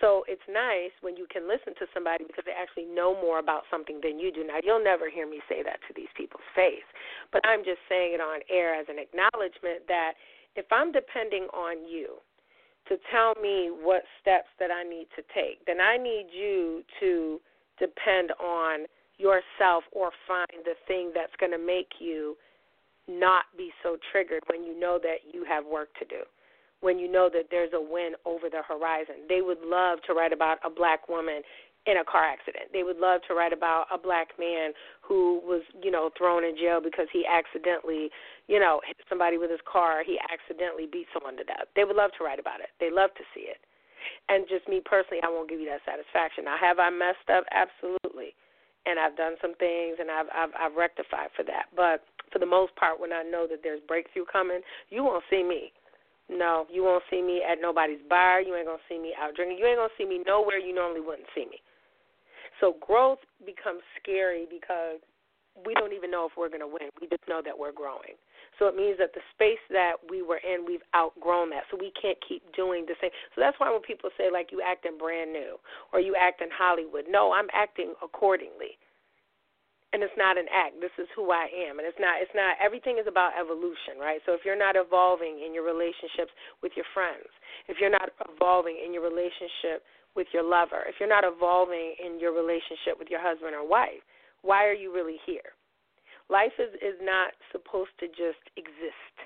So 0.00 0.22
it's 0.28 0.44
nice 0.46 0.94
when 1.00 1.16
you 1.16 1.26
can 1.26 1.48
listen 1.48 1.74
to 1.82 1.86
somebody 1.92 2.24
because 2.24 2.46
they 2.46 2.54
actually 2.54 2.86
know 2.86 3.14
more 3.14 3.38
about 3.38 3.66
something 3.70 3.98
than 4.02 4.18
you 4.18 4.30
do. 4.30 4.46
Now, 4.46 4.62
you'll 4.62 4.82
never 4.82 5.10
hear 5.10 5.28
me 5.28 5.40
say 5.48 5.62
that 5.62 5.82
to 5.88 5.94
these 5.94 6.10
people's 6.16 6.46
face, 6.54 6.86
but 7.32 7.42
I'm 7.44 7.64
just 7.66 7.82
saying 7.88 8.14
it 8.14 8.20
on 8.20 8.40
air 8.46 8.78
as 8.78 8.86
an 8.88 8.98
acknowledgement 8.98 9.86
that 9.88 10.14
if 10.54 10.66
I'm 10.70 10.92
depending 10.92 11.50
on 11.50 11.82
you 11.82 12.22
to 12.88 12.96
tell 13.10 13.34
me 13.42 13.70
what 13.74 14.02
steps 14.20 14.48
that 14.58 14.70
I 14.70 14.82
need 14.82 15.08
to 15.16 15.22
take, 15.34 15.66
then 15.66 15.80
I 15.80 15.98
need 15.98 16.30
you 16.32 16.82
to 17.00 17.40
depend 17.78 18.30
on 18.38 18.86
yourself 19.18 19.82
or 19.92 20.10
find 20.26 20.62
the 20.64 20.78
thing 20.86 21.10
that's 21.14 21.34
going 21.40 21.52
to 21.52 21.58
make 21.58 21.98
you 21.98 22.36
not 23.08 23.44
be 23.56 23.70
so 23.82 23.96
triggered 24.12 24.42
when 24.46 24.62
you 24.62 24.78
know 24.78 24.98
that 25.02 25.26
you 25.32 25.44
have 25.44 25.66
work 25.66 25.88
to 25.98 26.04
do 26.04 26.22
when 26.80 26.98
you 26.98 27.10
know 27.10 27.28
that 27.32 27.48
there's 27.50 27.72
a 27.74 27.80
win 27.80 28.12
over 28.24 28.48
the 28.48 28.62
horizon. 28.62 29.26
They 29.28 29.42
would 29.42 29.58
love 29.64 29.98
to 30.06 30.14
write 30.14 30.32
about 30.32 30.58
a 30.64 30.70
black 30.70 31.08
woman 31.08 31.42
in 31.86 31.96
a 31.96 32.04
car 32.04 32.24
accident. 32.24 32.68
They 32.72 32.82
would 32.82 32.98
love 32.98 33.22
to 33.28 33.34
write 33.34 33.52
about 33.52 33.86
a 33.92 33.96
black 33.96 34.36
man 34.38 34.76
who 35.00 35.40
was, 35.42 35.62
you 35.82 35.90
know, 35.90 36.10
thrown 36.18 36.44
in 36.44 36.54
jail 36.56 36.80
because 36.84 37.08
he 37.12 37.24
accidentally, 37.24 38.10
you 38.46 38.60
know, 38.60 38.80
hit 38.84 39.00
somebody 39.08 39.38
with 39.38 39.50
his 39.50 39.64
car. 39.64 40.04
He 40.04 40.20
accidentally 40.28 40.86
beat 40.90 41.06
someone 41.16 41.36
to 41.38 41.44
death. 41.44 41.72
They 41.74 41.84
would 41.84 41.96
love 41.96 42.10
to 42.18 42.24
write 42.24 42.38
about 42.38 42.60
it. 42.60 42.68
They 42.78 42.90
love 42.92 43.10
to 43.16 43.24
see 43.32 43.48
it. 43.48 43.58
And 44.28 44.46
just 44.48 44.68
me 44.68 44.84
personally, 44.84 45.24
I 45.24 45.32
won't 45.32 45.48
give 45.48 45.60
you 45.60 45.68
that 45.72 45.82
satisfaction. 45.88 46.44
Now, 46.44 46.56
have 46.60 46.78
I 46.78 46.90
messed 46.90 47.26
up? 47.32 47.44
Absolutely. 47.50 48.36
And 48.86 49.00
I've 49.00 49.16
done 49.16 49.34
some 49.42 49.56
things, 49.56 49.98
and 50.00 50.08
I've 50.08 50.30
I've, 50.32 50.54
I've 50.56 50.76
rectified 50.76 51.28
for 51.36 51.42
that. 51.44 51.68
But 51.74 52.04
for 52.32 52.38
the 52.38 52.46
most 52.48 52.76
part, 52.76 53.00
when 53.00 53.12
I 53.12 53.22
know 53.22 53.46
that 53.50 53.60
there's 53.62 53.80
breakthrough 53.88 54.24
coming, 54.30 54.60
you 54.88 55.04
won't 55.04 55.24
see 55.28 55.42
me 55.42 55.72
no, 56.28 56.66
you 56.70 56.84
won't 56.84 57.02
see 57.10 57.22
me 57.22 57.40
at 57.40 57.60
nobody's 57.60 58.04
bar. 58.08 58.40
You 58.40 58.54
ain't 58.54 58.66
gonna 58.66 58.84
see 58.88 58.98
me 58.98 59.12
out 59.16 59.34
drinking. 59.34 59.58
You 59.58 59.66
ain't 59.66 59.78
gonna 59.78 59.96
see 59.96 60.04
me 60.04 60.20
nowhere 60.26 60.58
you 60.58 60.74
normally 60.74 61.00
wouldn't 61.00 61.28
see 61.34 61.46
me. 61.48 61.60
So 62.60 62.76
growth 62.84 63.20
becomes 63.46 63.80
scary 64.00 64.46
because 64.50 65.00
we 65.64 65.74
don't 65.74 65.92
even 65.92 66.10
know 66.10 66.26
if 66.26 66.36
we're 66.36 66.52
gonna 66.52 66.68
win. 66.68 66.92
We 67.00 67.08
just 67.08 67.24
know 67.28 67.40
that 67.44 67.56
we're 67.56 67.72
growing. 67.72 68.20
So 68.58 68.66
it 68.66 68.76
means 68.76 68.98
that 68.98 69.14
the 69.14 69.24
space 69.32 69.62
that 69.70 69.96
we 70.10 70.22
were 70.22 70.40
in, 70.42 70.66
we've 70.66 70.84
outgrown 70.94 71.50
that. 71.50 71.64
So 71.70 71.78
we 71.80 71.92
can't 71.96 72.18
keep 72.26 72.42
doing 72.54 72.84
the 72.86 72.94
same. 73.00 73.10
So 73.34 73.40
that's 73.40 73.58
why 73.58 73.70
when 73.70 73.82
people 73.82 74.10
say 74.18 74.30
like 74.30 74.50
you 74.52 74.60
acting 74.60 74.98
brand 74.98 75.32
new 75.32 75.56
or 75.92 76.00
you 76.00 76.14
act 76.18 76.42
in 76.42 76.48
Hollywood, 76.52 77.04
no, 77.08 77.32
I'm 77.32 77.48
acting 77.54 77.94
accordingly 78.02 78.76
and 79.92 80.04
it's 80.04 80.16
not 80.20 80.36
an 80.36 80.44
act. 80.52 80.76
This 80.84 80.92
is 81.00 81.08
who 81.16 81.32
i 81.32 81.48
am. 81.48 81.78
And 81.80 81.86
it's 81.88 81.98
not 81.98 82.20
it's 82.20 82.34
not 82.34 82.56
everything 82.60 82.98
is 83.00 83.08
about 83.08 83.32
evolution 83.38 83.96
right? 84.00 84.20
So 84.26 84.32
if 84.32 84.44
you're 84.44 84.58
not 84.58 84.76
evolving 84.76 85.40
in 85.44 85.54
your 85.54 85.64
relationships 85.64 86.32
with 86.62 86.72
your 86.76 86.86
friends 86.92 87.28
if 87.68 87.78
you're 87.80 87.92
not 87.92 88.10
evolving 88.28 88.76
in 88.78 88.92
your 88.92 89.02
relationship 89.02 89.84
with 90.16 90.28
your 90.32 90.44
lover 90.44 90.84
if 90.88 90.96
you're 91.00 91.08
not 91.08 91.24
evolving 91.24 91.94
in 91.98 92.20
your 92.20 92.32
relationship 92.32 92.98
with 92.98 93.08
your 93.08 93.20
husband 93.22 93.54
or 93.54 93.66
wife 93.66 94.02
why 94.42 94.64
are 94.66 94.74
you 94.74 94.94
really 94.94 95.18
here? 95.26 95.56
Life 96.30 96.52
is 96.58 96.74
is 96.80 96.98
not 97.00 97.32
supposed 97.52 97.94
to 98.00 98.06
just 98.08 98.42
exist 98.56 99.16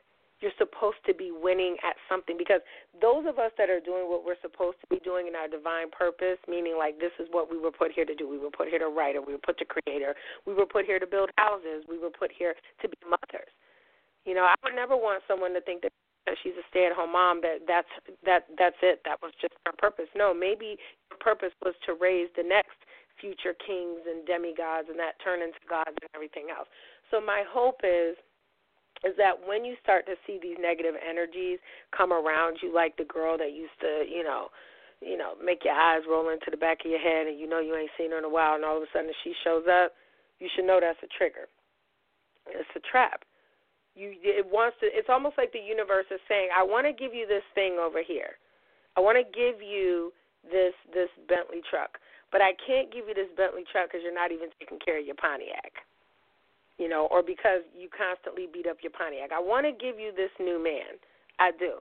you're 0.43 0.59
supposed 0.59 0.99
to 1.07 1.15
be 1.15 1.31
winning 1.31 1.79
at 1.87 1.95
something 2.11 2.37
because 2.37 2.61
those 3.01 3.25
of 3.31 3.39
us 3.39 3.55
that 3.57 3.71
are 3.71 3.79
doing 3.79 4.11
what 4.11 4.27
we're 4.27 4.41
supposed 4.43 4.77
to 4.83 4.87
be 4.91 4.99
doing 5.07 5.31
in 5.31 5.39
our 5.39 5.47
divine 5.47 5.89
purpose, 5.95 6.37
meaning 6.51 6.75
like 6.77 6.99
this 6.99 7.15
is 7.23 7.31
what 7.31 7.47
we 7.47 7.57
were 7.57 7.71
put 7.71 7.95
here 7.95 8.05
to 8.05 8.15
do. 8.15 8.29
We 8.29 8.43
were 8.43 8.51
put 8.51 8.69
here 8.69 8.83
to 8.83 8.91
write, 8.91 9.15
or 9.15 9.23
we 9.23 9.33
were 9.33 9.47
put 9.47 9.57
to 9.63 9.65
create, 9.65 10.03
or 10.03 10.19
we 10.45 10.53
were 10.53 10.67
put 10.67 10.85
here 10.85 10.99
to 10.99 11.07
build 11.07 11.31
houses. 11.39 11.87
We 11.89 11.97
were 11.97 12.11
put 12.11 12.35
here 12.35 12.55
to 12.83 12.87
be 12.89 12.99
mothers. 13.07 13.55
You 14.27 14.35
know, 14.35 14.43
I 14.43 14.55
would 14.63 14.75
never 14.75 14.97
want 14.99 15.23
someone 15.27 15.55
to 15.55 15.63
think 15.63 15.83
that 15.83 15.95
she's 16.43 16.59
a 16.59 16.67
stay-at-home 16.71 17.13
mom 17.13 17.41
that 17.43 17.63
that's 17.67 17.91
that 18.27 18.47
that's 18.59 18.79
it. 18.83 19.01
That 19.07 19.23
was 19.23 19.33
just 19.41 19.55
her 19.67 19.73
purpose. 19.79 20.11
No, 20.15 20.35
maybe 20.35 20.75
your 21.11 21.19
purpose 21.23 21.55
was 21.65 21.75
to 21.87 21.95
raise 21.95 22.29
the 22.37 22.43
next 22.43 22.79
future 23.21 23.55
kings 23.55 24.03
and 24.11 24.27
demigods, 24.27 24.91
and 24.91 24.99
that 24.99 25.19
turn 25.23 25.43
into 25.43 25.59
gods 25.69 25.95
and 26.03 26.11
everything 26.15 26.51
else. 26.51 26.67
So 27.11 27.21
my 27.21 27.45
hope 27.47 27.81
is 27.85 28.17
is 29.05 29.15
that 29.19 29.35
when 29.47 29.65
you 29.65 29.75
start 29.83 30.07
to 30.07 30.15
see 30.27 30.39
these 30.41 30.57
negative 30.61 30.95
energies 31.03 31.59
come 31.97 32.13
around 32.13 32.59
you, 32.63 32.73
like 32.73 32.97
the 32.97 33.05
girl 33.05 33.37
that 33.39 33.53
used 33.53 33.75
to, 33.81 34.07
you 34.07 34.23
know, 34.23 34.49
you 35.03 35.19
know, 35.19 35.35
make 35.43 35.67
your 35.67 35.75
eyes 35.75 36.07
roll 36.09 36.31
into 36.31 36.51
the 36.51 36.57
back 36.57 36.85
of 36.85 36.91
your 36.91 37.03
head, 37.03 37.27
and 37.27 37.39
you 37.39 37.49
know 37.49 37.59
you 37.59 37.75
ain't 37.75 37.91
seen 37.99 38.13
her 38.13 38.19
in 38.19 38.25
a 38.25 38.31
while, 38.31 38.55
and 38.55 38.65
all 38.65 38.77
of 38.77 38.83
a 38.83 38.91
sudden 38.95 39.11
she 39.25 39.35
shows 39.43 39.67
up, 39.67 39.93
you 40.39 40.47
should 40.55 40.65
know 40.65 40.79
that's 40.79 41.03
a 41.03 41.11
trigger. 41.19 41.51
It's 42.47 42.71
a 42.75 42.83
trap. 42.87 43.23
You 43.95 44.15
it 44.23 44.47
wants 44.47 44.79
to. 44.81 44.87
It's 44.87 45.11
almost 45.11 45.37
like 45.37 45.53
the 45.53 45.61
universe 45.61 46.07
is 46.11 46.23
saying, 46.27 46.49
"I 46.55 46.63
want 46.63 46.87
to 46.87 46.95
give 46.95 47.15
you 47.15 47.27
this 47.27 47.45
thing 47.55 47.79
over 47.79 48.03
here. 48.03 48.39
I 48.97 49.01
want 49.01 49.19
to 49.19 49.27
give 49.27 49.61
you 49.61 50.13
this 50.43 50.75
this 50.95 51.11
Bentley 51.29 51.63
truck, 51.69 51.99
but 52.31 52.41
I 52.41 52.55
can't 52.67 52.91
give 52.91 53.07
you 53.07 53.15
this 53.15 53.31
Bentley 53.37 53.65
truck 53.71 53.91
because 53.91 54.03
you're 54.03 54.15
not 54.15 54.33
even 54.33 54.49
taking 54.59 54.79
care 54.81 54.99
of 54.99 55.05
your 55.05 55.15
Pontiac." 55.15 55.85
You 56.79 56.89
know, 56.89 57.07
or 57.11 57.23
because 57.23 57.63
you 57.77 57.89
constantly 57.93 58.49
beat 58.49 58.67
up 58.67 58.79
your 58.83 58.93
Pontiac. 58.93 59.31
I 59.31 59.41
want 59.41 59.67
to 59.67 59.73
give 59.73 60.01
you 60.01 60.11
this 60.11 60.33
new 60.41 60.63
man. 60.63 60.99
I 61.39 61.53
do. 61.53 61.79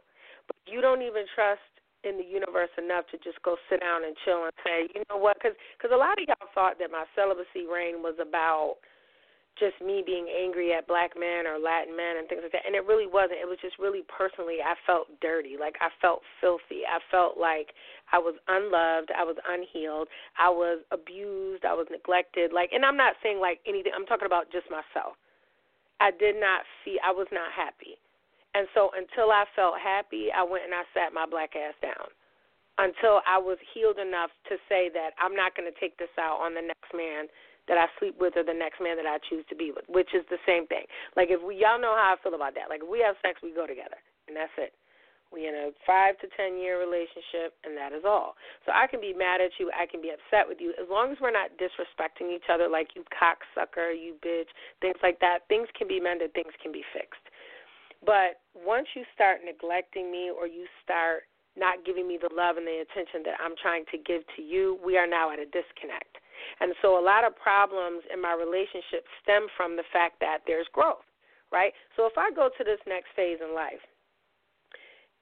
But 0.47 0.57
you 0.67 0.81
don't 0.81 1.01
even 1.01 1.25
trust 1.33 1.63
in 2.03 2.17
the 2.17 2.25
universe 2.25 2.73
enough 2.77 3.05
to 3.13 3.17
just 3.21 3.41
go 3.45 3.55
sit 3.69 3.79
down 3.79 4.03
and 4.03 4.17
chill 4.25 4.43
and 4.43 4.53
say, 4.65 4.89
you 4.93 5.01
know 5.09 5.17
what? 5.17 5.37
Because 5.37 5.55
cause 5.81 5.91
a 5.93 5.97
lot 5.97 6.17
of 6.17 6.25
y'all 6.27 6.49
thought 6.53 6.79
that 6.79 6.91
my 6.91 7.05
celibacy 7.15 7.69
reign 7.69 8.01
was 8.01 8.17
about 8.17 8.81
just 9.61 9.77
me 9.77 10.01
being 10.01 10.25
angry 10.25 10.73
at 10.73 10.89
black 10.89 11.13
men 11.13 11.45
or 11.45 11.61
Latin 11.61 11.93
men 11.93 12.17
and 12.17 12.25
things 12.25 12.41
like 12.41 12.51
that. 12.57 12.65
And 12.65 12.73
it 12.73 12.89
really 12.89 13.05
wasn't. 13.05 13.37
It 13.37 13.45
was 13.45 13.61
just 13.61 13.77
really 13.77 14.01
personally, 14.09 14.57
I 14.65 14.73
felt 14.89 15.05
dirty. 15.21 15.61
Like 15.61 15.77
I 15.77 15.93
felt 16.01 16.25
filthy. 16.41 16.81
I 16.89 16.97
felt 17.13 17.37
like 17.37 17.77
I 18.09 18.17
was 18.17 18.33
unloved. 18.49 19.13
I 19.13 19.21
was 19.21 19.37
unhealed. 19.45 20.09
I 20.41 20.49
was 20.49 20.81
abused. 20.89 21.61
I 21.61 21.77
was 21.77 21.85
neglected. 21.93 22.49
Like, 22.49 22.73
and 22.73 22.81
I'm 22.81 22.97
not 22.97 23.13
saying 23.21 23.37
like 23.37 23.61
anything. 23.69 23.93
I'm 23.93 24.09
talking 24.09 24.25
about 24.25 24.49
just 24.49 24.65
myself. 24.73 25.13
I 26.01 26.09
did 26.09 26.41
not 26.41 26.65
feel. 26.81 26.97
I 27.05 27.13
was 27.13 27.29
not 27.29 27.53
happy. 27.53 28.01
And 28.57 28.65
so 28.73 28.89
until 28.97 29.29
I 29.29 29.45
felt 29.55 29.77
happy, 29.77 30.33
I 30.33 30.41
went 30.41 30.65
and 30.65 30.73
I 30.73 30.83
sat 30.91 31.13
my 31.13 31.29
black 31.29 31.53
ass 31.53 31.77
down. 31.79 32.09
Until 32.81 33.21
I 33.29 33.37
was 33.37 33.61
healed 33.77 34.01
enough 34.01 34.33
to 34.49 34.57
say 34.65 34.89
that 34.89 35.13
I'm 35.21 35.37
not 35.37 35.53
going 35.53 35.69
to 35.69 35.77
take 35.77 35.95
this 36.01 36.11
out 36.17 36.41
on 36.41 36.57
the 36.57 36.65
next 36.65 36.89
man 36.97 37.29
that 37.71 37.79
I 37.79 37.87
sleep 38.03 38.19
with 38.19 38.35
or 38.35 38.43
the 38.43 38.51
next 38.51 38.83
man 38.83 38.99
that 38.99 39.07
I 39.07 39.15
choose 39.31 39.47
to 39.47 39.55
be 39.55 39.71
with, 39.71 39.87
which 39.87 40.11
is 40.11 40.27
the 40.27 40.43
same 40.43 40.67
thing. 40.67 40.83
Like 41.15 41.31
if 41.31 41.39
we 41.39 41.55
y'all 41.55 41.79
know 41.79 41.95
how 41.95 42.11
I 42.11 42.19
feel 42.19 42.35
about 42.35 42.51
that. 42.59 42.67
Like 42.67 42.83
if 42.83 42.89
we 42.91 42.99
have 42.99 43.15
sex, 43.23 43.39
we 43.39 43.55
go 43.55 43.63
together, 43.63 43.95
and 44.27 44.35
that's 44.35 44.51
it. 44.59 44.75
We 45.31 45.47
in 45.47 45.55
a 45.55 45.71
five 45.87 46.19
to 46.19 46.27
ten 46.35 46.59
year 46.59 46.83
relationship, 46.83 47.55
and 47.63 47.71
that 47.79 47.95
is 47.95 48.03
all. 48.03 48.35
So 48.67 48.75
I 48.75 48.91
can 48.91 48.99
be 48.99 49.15
mad 49.15 49.39
at 49.39 49.55
you, 49.55 49.71
I 49.71 49.87
can 49.87 50.03
be 50.03 50.11
upset 50.11 50.43
with 50.43 50.59
you, 50.59 50.75
as 50.75 50.91
long 50.91 51.15
as 51.15 51.17
we're 51.23 51.31
not 51.31 51.55
disrespecting 51.55 52.27
each 52.35 52.51
other, 52.51 52.67
like 52.67 52.91
you 52.99 53.07
cocksucker, 53.15 53.95
you 53.95 54.19
bitch, 54.19 54.51
things 54.83 54.99
like 54.99 55.23
that. 55.23 55.47
Things 55.47 55.71
can 55.71 55.87
be 55.87 56.03
mended, 56.03 56.35
things 56.35 56.51
can 56.59 56.75
be 56.75 56.83
fixed. 56.91 57.23
But 58.03 58.43
once 58.51 58.91
you 58.99 59.07
start 59.15 59.47
neglecting 59.47 60.11
me 60.11 60.27
or 60.27 60.43
you 60.43 60.67
start 60.83 61.31
not 61.55 61.87
giving 61.87 62.07
me 62.07 62.19
the 62.19 62.31
love 62.35 62.57
and 62.59 62.67
the 62.67 62.83
attention 62.83 63.23
that 63.23 63.39
I'm 63.39 63.55
trying 63.55 63.87
to 63.95 63.97
give 64.03 64.27
to 64.35 64.41
you, 64.43 64.79
we 64.83 64.99
are 64.99 65.07
now 65.07 65.31
at 65.31 65.39
a 65.39 65.47
disconnect. 65.47 66.19
And 66.59 66.73
so 66.81 66.97
a 66.97 67.03
lot 67.03 67.23
of 67.23 67.35
problems 67.35 68.03
in 68.11 68.21
my 68.21 68.33
relationship 68.33 69.05
stem 69.21 69.47
from 69.57 69.75
the 69.75 69.87
fact 69.91 70.19
that 70.21 70.39
there's 70.45 70.67
growth, 70.73 71.05
right? 71.51 71.73
So 71.95 72.05
if 72.05 72.17
I 72.17 72.31
go 72.31 72.49
to 72.49 72.63
this 72.63 72.79
next 72.87 73.09
phase 73.15 73.39
in 73.41 73.55
life, 73.55 73.81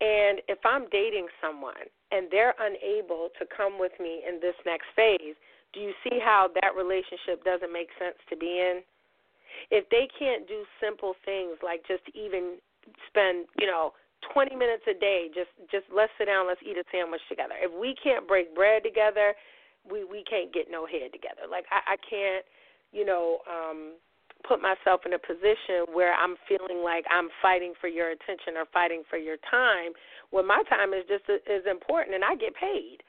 and 0.01 0.39
if 0.47 0.59
I'm 0.63 0.87
dating 0.89 1.27
someone 1.43 1.91
and 2.11 2.27
they're 2.31 2.55
unable 2.59 3.29
to 3.37 3.45
come 3.45 3.77
with 3.77 3.91
me 3.99 4.23
in 4.27 4.39
this 4.39 4.55
next 4.65 4.87
phase, 4.95 5.35
do 5.73 5.79
you 5.79 5.91
see 6.03 6.19
how 6.23 6.49
that 6.61 6.73
relationship 6.75 7.43
doesn't 7.43 7.71
make 7.71 7.89
sense 7.99 8.15
to 8.29 8.35
be 8.37 8.63
in? 8.63 8.81
If 9.69 9.89
they 9.89 10.07
can't 10.17 10.47
do 10.47 10.63
simple 10.79 11.13
things 11.25 11.59
like 11.61 11.83
just 11.85 12.03
even 12.15 12.57
spend, 13.07 13.45
you 13.59 13.67
know, 13.67 13.93
20 14.33 14.55
minutes 14.55 14.83
a 14.89 14.95
day 14.99 15.29
just 15.33 15.51
just 15.71 15.85
let's 15.93 16.11
sit 16.17 16.25
down, 16.25 16.47
let's 16.47 16.61
eat 16.63 16.77
a 16.77 16.83
sandwich 16.91 17.21
together. 17.29 17.55
If 17.59 17.71
we 17.71 17.95
can't 17.95 18.27
break 18.27 18.55
bread 18.55 18.83
together, 18.83 19.35
we 19.91 20.03
we 20.03 20.23
can't 20.23 20.53
get 20.53 20.67
no 20.69 20.85
head 20.85 21.11
together. 21.11 21.49
Like 21.49 21.65
I 21.71 21.93
I 21.93 21.97
can't, 21.97 22.45
you 22.91 23.05
know, 23.05 23.39
um 23.49 23.95
put 24.47 24.61
myself 24.61 25.01
in 25.05 25.13
a 25.13 25.19
position 25.19 25.83
where 25.91 26.15
I'm 26.15 26.35
feeling 26.47 26.81
like 26.83 27.03
I'm 27.11 27.27
fighting 27.41 27.73
for 27.79 27.87
your 27.91 28.11
attention 28.11 28.55
or 28.55 28.63
fighting 28.71 29.03
for 29.09 29.17
your 29.17 29.35
time 29.51 29.91
when 30.31 30.47
my 30.47 30.63
time 30.69 30.93
is 30.93 31.03
just 31.11 31.27
as 31.27 31.67
important 31.69 32.15
and 32.15 32.23
I 32.23 32.35
get 32.35 32.55
paid 32.55 33.03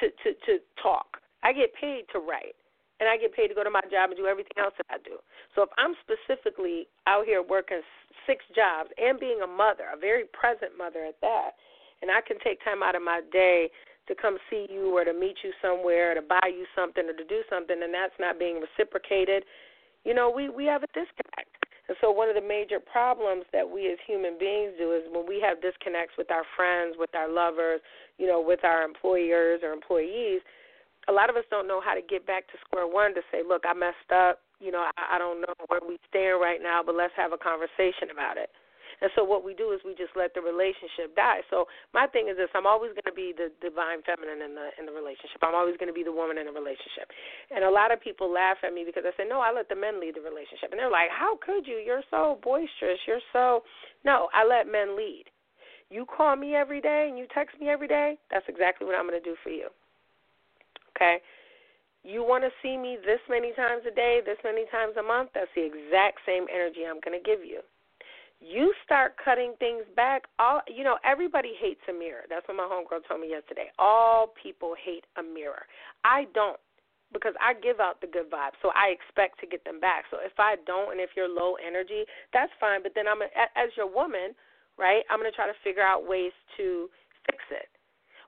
to 0.00 0.10
to 0.22 0.28
to 0.46 0.52
talk. 0.82 1.18
I 1.42 1.52
get 1.52 1.74
paid 1.74 2.04
to 2.12 2.20
write 2.20 2.54
and 3.00 3.08
I 3.08 3.16
get 3.16 3.34
paid 3.34 3.48
to 3.48 3.54
go 3.56 3.64
to 3.64 3.72
my 3.72 3.82
job 3.90 4.12
and 4.12 4.16
do 4.16 4.28
everything 4.28 4.60
else 4.60 4.74
that 4.76 4.86
I 4.92 4.98
do. 5.02 5.18
So 5.56 5.62
if 5.64 5.70
I'm 5.80 5.96
specifically 6.04 6.86
out 7.08 7.24
here 7.24 7.42
working 7.42 7.80
six 8.28 8.44
jobs 8.54 8.92
and 9.00 9.18
being 9.18 9.40
a 9.42 9.48
mother, 9.48 9.88
a 9.92 9.98
very 9.98 10.28
present 10.36 10.76
mother 10.76 11.08
at 11.08 11.16
that, 11.24 11.56
and 12.02 12.10
I 12.12 12.20
can 12.20 12.36
take 12.44 12.62
time 12.62 12.84
out 12.84 12.94
of 12.94 13.02
my 13.02 13.20
day 13.32 13.72
to 14.10 14.14
come 14.18 14.42
see 14.50 14.66
you 14.66 14.90
or 14.90 15.06
to 15.06 15.14
meet 15.14 15.38
you 15.46 15.54
somewhere, 15.62 16.10
or 16.10 16.14
to 16.18 16.26
buy 16.26 16.50
you 16.50 16.66
something 16.74 17.06
or 17.06 17.14
to 17.14 17.24
do 17.30 17.46
something, 17.46 17.78
and 17.78 17.94
that's 17.94 18.18
not 18.18 18.42
being 18.42 18.58
reciprocated, 18.58 19.46
you 20.02 20.12
know, 20.12 20.26
we 20.28 20.50
we 20.50 20.66
have 20.66 20.82
a 20.82 20.90
disconnect. 20.90 21.54
And 21.86 21.96
so 22.02 22.10
one 22.10 22.28
of 22.28 22.34
the 22.34 22.42
major 22.42 22.78
problems 22.78 23.46
that 23.52 23.66
we 23.66 23.90
as 23.90 23.98
human 24.06 24.38
beings 24.38 24.74
do 24.78 24.94
is 24.94 25.02
when 25.10 25.26
we 25.26 25.42
have 25.42 25.62
disconnects 25.62 26.14
with 26.18 26.30
our 26.30 26.46
friends, 26.54 26.94
with 26.98 27.14
our 27.14 27.30
lovers, 27.30 27.80
you 28.18 28.26
know, 28.26 28.42
with 28.42 28.62
our 28.62 28.82
employers 28.82 29.60
or 29.62 29.72
employees, 29.72 30.42
a 31.08 31.12
lot 31.12 31.30
of 31.30 31.34
us 31.34 31.42
don't 31.50 31.66
know 31.66 31.80
how 31.82 31.94
to 31.94 32.02
get 32.02 32.26
back 32.26 32.46
to 32.48 32.58
square 32.66 32.86
one 32.86 33.14
to 33.14 33.22
say, 33.30 33.42
look, 33.46 33.62
I 33.66 33.74
messed 33.74 34.10
up. 34.14 34.38
You 34.60 34.70
know, 34.70 34.86
I, 34.86 35.16
I 35.16 35.18
don't 35.18 35.40
know 35.40 35.54
where 35.66 35.80
we 35.82 35.98
stand 36.08 36.38
right 36.40 36.62
now, 36.62 36.82
but 36.84 36.94
let's 36.94 37.14
have 37.16 37.32
a 37.32 37.38
conversation 37.38 38.12
about 38.12 38.36
it. 38.36 38.50
And 39.00 39.10
so 39.16 39.24
what 39.24 39.44
we 39.44 39.56
do 39.56 39.72
is 39.72 39.80
we 39.84 39.96
just 39.96 40.12
let 40.14 40.36
the 40.36 40.44
relationship 40.44 41.16
die. 41.16 41.40
So 41.48 41.66
my 41.92 42.06
thing 42.06 42.28
is 42.28 42.36
this: 42.36 42.52
I'm 42.54 42.68
always 42.68 42.92
going 42.92 43.08
to 43.08 43.16
be 43.16 43.32
the 43.32 43.50
divine 43.58 44.04
feminine 44.04 44.44
in 44.44 44.54
the 44.54 44.70
in 44.78 44.84
the 44.84 44.92
relationship. 44.92 45.40
I'm 45.42 45.56
always 45.56 45.76
going 45.76 45.88
to 45.88 45.96
be 45.96 46.04
the 46.04 46.14
woman 46.14 46.38
in 46.38 46.46
the 46.46 46.56
relationship. 46.56 47.08
And 47.50 47.64
a 47.64 47.72
lot 47.72 47.90
of 47.90 48.00
people 48.00 48.30
laugh 48.30 48.60
at 48.62 48.72
me 48.72 48.84
because 48.84 49.04
I 49.06 49.12
say, 49.16 49.28
no, 49.28 49.40
I 49.40 49.50
let 49.50 49.68
the 49.68 49.78
men 49.78 50.00
lead 50.00 50.16
the 50.16 50.24
relationship, 50.24 50.70
and 50.70 50.78
they're 50.78 50.92
like, 50.92 51.10
how 51.10 51.38
could 51.40 51.66
you? 51.66 51.80
You're 51.80 52.06
so 52.10 52.38
boisterous. 52.44 53.00
You're 53.06 53.24
so 53.32 53.64
no. 54.04 54.28
I 54.32 54.44
let 54.44 54.70
men 54.70 54.96
lead. 54.96 55.26
You 55.90 56.06
call 56.06 56.36
me 56.36 56.54
every 56.54 56.80
day 56.80 57.10
and 57.10 57.18
you 57.18 57.26
text 57.34 57.58
me 57.58 57.68
every 57.68 57.88
day. 57.88 58.14
That's 58.30 58.46
exactly 58.46 58.86
what 58.86 58.94
I'm 58.94 59.08
going 59.08 59.18
to 59.18 59.24
do 59.24 59.34
for 59.42 59.50
you 59.50 59.66
okay? 61.00 61.18
You 62.04 62.22
want 62.24 62.44
to 62.44 62.50
see 62.62 62.76
me 62.76 62.96
this 63.04 63.20
many 63.28 63.52
times 63.52 63.82
a 63.90 63.94
day, 63.94 64.20
this 64.24 64.38
many 64.44 64.64
times 64.70 64.96
a 64.98 65.02
month, 65.02 65.30
that's 65.34 65.52
the 65.54 65.64
exact 65.64 66.20
same 66.24 66.46
energy 66.52 66.84
I'm 66.88 67.00
going 67.00 67.16
to 67.16 67.24
give 67.24 67.44
you. 67.44 67.60
You 68.40 68.72
start 68.84 69.16
cutting 69.22 69.52
things 69.58 69.84
back, 69.94 70.24
all 70.38 70.60
you 70.66 70.82
know, 70.82 70.96
everybody 71.04 71.52
hates 71.60 71.80
a 71.88 71.92
mirror. 71.92 72.24
That's 72.28 72.46
what 72.48 72.56
my 72.56 72.64
homegirl 72.64 73.06
told 73.06 73.20
me 73.20 73.28
yesterday. 73.28 73.68
All 73.78 74.32
people 74.42 74.74
hate 74.82 75.04
a 75.18 75.22
mirror. 75.22 75.68
I 76.04 76.24
don't 76.34 76.58
because 77.12 77.34
I 77.42 77.54
give 77.58 77.80
out 77.80 78.00
the 78.00 78.06
good 78.06 78.30
vibes, 78.30 78.56
so 78.62 78.70
I 78.72 78.94
expect 78.94 79.40
to 79.40 79.46
get 79.46 79.64
them 79.64 79.80
back. 79.80 80.04
So 80.10 80.18
if 80.22 80.32
I 80.38 80.56
don't, 80.64 80.92
and 80.92 81.00
if 81.00 81.10
you're 81.16 81.28
low 81.28 81.54
energy, 81.60 82.06
that's 82.32 82.52
fine. 82.58 82.82
But 82.82 82.92
then 82.94 83.06
I'm 83.06 83.20
a, 83.20 83.28
as 83.56 83.68
your 83.76 83.90
woman, 83.92 84.32
right? 84.78 85.04
I'm 85.10 85.18
gonna 85.18 85.34
try 85.34 85.46
to 85.46 85.60
figure 85.62 85.82
out 85.84 86.08
ways 86.08 86.32
to 86.56 86.88
fix 87.26 87.38
it. 87.50 87.68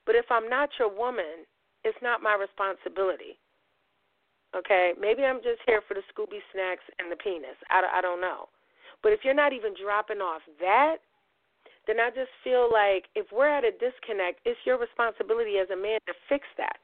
But 0.05 0.15
if 0.15 0.27
I'm 0.31 0.49
not 0.49 0.69
your 0.79 0.93
woman, 0.93 1.47
it's 1.85 1.99
not 2.03 2.23
my 2.23 2.35
responsibility. 2.35 3.39
Okay, 4.53 4.93
maybe 5.01 5.25
I'm 5.25 5.41
just 5.41 5.65
here 5.65 5.81
for 5.89 5.95
the 5.95 6.05
Scooby 6.13 6.45
snacks 6.53 6.85
and 6.99 7.11
the 7.11 7.17
penis. 7.17 7.57
I, 7.71 7.99
I 7.99 8.01
don't 8.03 8.21
know. 8.21 8.53
But 9.03 9.13
if 9.13 9.21
you're 9.25 9.35
not 9.35 9.53
even 9.53 9.75
dropping 9.75 10.19
off 10.19 10.43
that, 10.61 10.97
then 11.87 11.99
I 11.99 12.11
just 12.11 12.31
feel 12.45 12.71
like 12.71 13.11
if 13.15 13.27
we're 13.33 13.51
at 13.51 13.65
a 13.65 13.73
disconnect, 13.73 14.41
it's 14.45 14.61
your 14.65 14.79
responsibility 14.79 15.59
as 15.59 15.71
a 15.71 15.77
man 15.77 15.99
to 16.07 16.15
fix 16.29 16.47
that. 16.57 16.79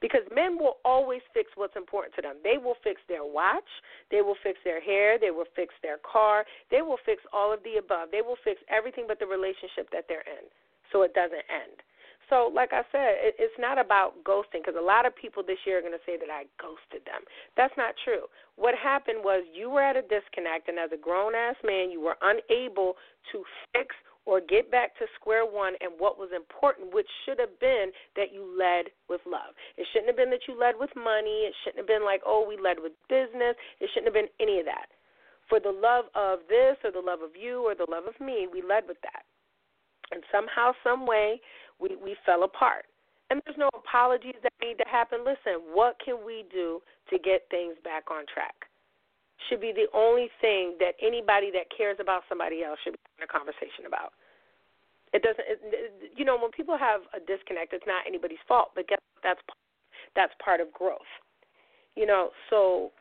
Because 0.00 0.22
men 0.30 0.58
will 0.58 0.78
always 0.84 1.22
fix 1.34 1.50
what's 1.54 1.74
important 1.74 2.14
to 2.14 2.22
them. 2.22 2.36
They 2.42 2.58
will 2.58 2.78
fix 2.82 3.00
their 3.08 3.26
watch, 3.26 3.66
they 4.10 4.22
will 4.22 4.38
fix 4.42 4.58
their 4.62 4.80
hair, 4.80 5.18
they 5.18 5.30
will 5.30 5.50
fix 5.56 5.74
their 5.82 5.98
car, 6.06 6.44
they 6.70 6.82
will 6.82 7.02
fix 7.04 7.22
all 7.32 7.52
of 7.52 7.62
the 7.62 7.78
above. 7.78 8.10
They 8.10 8.22
will 8.22 8.38
fix 8.44 8.60
everything 8.70 9.06
but 9.06 9.18
the 9.18 9.26
relationship 9.26 9.90
that 9.90 10.06
they're 10.06 10.26
in 10.26 10.46
so 10.92 11.02
it 11.02 11.14
doesn't 11.14 11.46
end. 11.50 11.82
So, 12.28 12.52
like 12.52 12.72
I 12.72 12.82
said, 12.92 13.16
it, 13.24 13.34
it's 13.38 13.56
not 13.58 13.78
about 13.78 14.22
ghosting 14.24 14.60
because 14.60 14.76
a 14.78 14.84
lot 14.84 15.06
of 15.06 15.16
people 15.16 15.42
this 15.42 15.58
year 15.64 15.78
are 15.78 15.80
going 15.80 15.96
to 15.96 16.04
say 16.04 16.16
that 16.20 16.28
I 16.28 16.44
ghosted 16.60 17.04
them. 17.08 17.24
That's 17.56 17.72
not 17.76 17.94
true. 18.04 18.28
What 18.56 18.74
happened 18.76 19.24
was 19.24 19.44
you 19.48 19.70
were 19.70 19.82
at 19.82 19.96
a 19.96 20.02
disconnect, 20.02 20.68
and 20.68 20.78
as 20.78 20.92
a 20.92 21.00
grown 21.00 21.34
ass 21.34 21.56
man, 21.64 21.90
you 21.90 22.00
were 22.00 22.20
unable 22.20 23.00
to 23.32 23.44
fix 23.72 23.96
or 24.28 24.44
get 24.44 24.70
back 24.70 24.92
to 25.00 25.08
square 25.16 25.48
one 25.48 25.72
and 25.80 25.88
what 25.96 26.20
was 26.20 26.28
important, 26.36 26.92
which 26.92 27.08
should 27.24 27.40
have 27.40 27.56
been 27.64 27.88
that 28.12 28.28
you 28.28 28.44
led 28.44 28.92
with 29.08 29.24
love. 29.24 29.56
It 29.80 29.88
shouldn't 29.88 30.12
have 30.12 30.20
been 30.20 30.28
that 30.28 30.44
you 30.44 30.52
led 30.52 30.76
with 30.76 30.92
money. 30.92 31.48
It 31.48 31.56
shouldn't 31.64 31.80
have 31.80 31.88
been 31.88 32.04
like, 32.04 32.20
oh, 32.28 32.44
we 32.44 32.60
led 32.60 32.76
with 32.76 32.92
business. 33.08 33.56
It 33.80 33.88
shouldn't 33.88 34.12
have 34.12 34.20
been 34.20 34.28
any 34.36 34.60
of 34.60 34.68
that. 34.68 34.92
For 35.48 35.64
the 35.64 35.72
love 35.72 36.12
of 36.12 36.44
this 36.44 36.76
or 36.84 36.92
the 36.92 37.00
love 37.00 37.24
of 37.24 37.40
you 37.40 37.64
or 37.64 37.72
the 37.72 37.88
love 37.88 38.04
of 38.04 38.20
me, 38.20 38.44
we 38.52 38.60
led 38.60 38.84
with 38.84 39.00
that. 39.00 39.24
And 40.12 40.20
somehow, 40.32 40.72
some 40.84 41.06
way, 41.06 41.40
we, 41.80 41.96
we 42.02 42.16
fell 42.26 42.44
apart. 42.44 42.86
And 43.30 43.42
there's 43.44 43.58
no 43.60 43.68
apologies 43.76 44.40
that 44.42 44.52
need 44.62 44.78
to 44.78 44.88
happen. 44.88 45.20
Listen, 45.20 45.60
what 45.72 45.96
can 46.02 46.24
we 46.24 46.44
do 46.50 46.80
to 47.10 47.18
get 47.18 47.44
things 47.50 47.76
back 47.84 48.10
on 48.10 48.24
track? 48.32 48.54
Should 49.48 49.60
be 49.60 49.72
the 49.72 49.86
only 49.94 50.28
thing 50.40 50.76
that 50.80 50.96
anybody 51.00 51.52
that 51.52 51.68
cares 51.70 51.98
about 52.00 52.22
somebody 52.28 52.64
else 52.64 52.78
should 52.82 52.96
be 52.96 53.04
having 53.14 53.28
a 53.28 53.30
conversation 53.30 53.86
about. 53.86 54.16
It 55.12 55.22
doesn't, 55.22 55.44
it, 55.44 56.12
you 56.16 56.24
know, 56.24 56.36
when 56.36 56.50
people 56.50 56.76
have 56.76 57.04
a 57.16 57.20
disconnect, 57.20 57.72
it's 57.72 57.86
not 57.86 58.04
anybody's 58.06 58.42
fault, 58.48 58.72
but 58.74 58.88
guess 58.88 59.00
what? 59.14 59.22
that's 59.22 59.40
that's 60.16 60.32
part 60.42 60.60
of 60.60 60.72
growth. 60.72 61.08
You 61.96 62.06
know, 62.06 62.30
so 62.50 62.92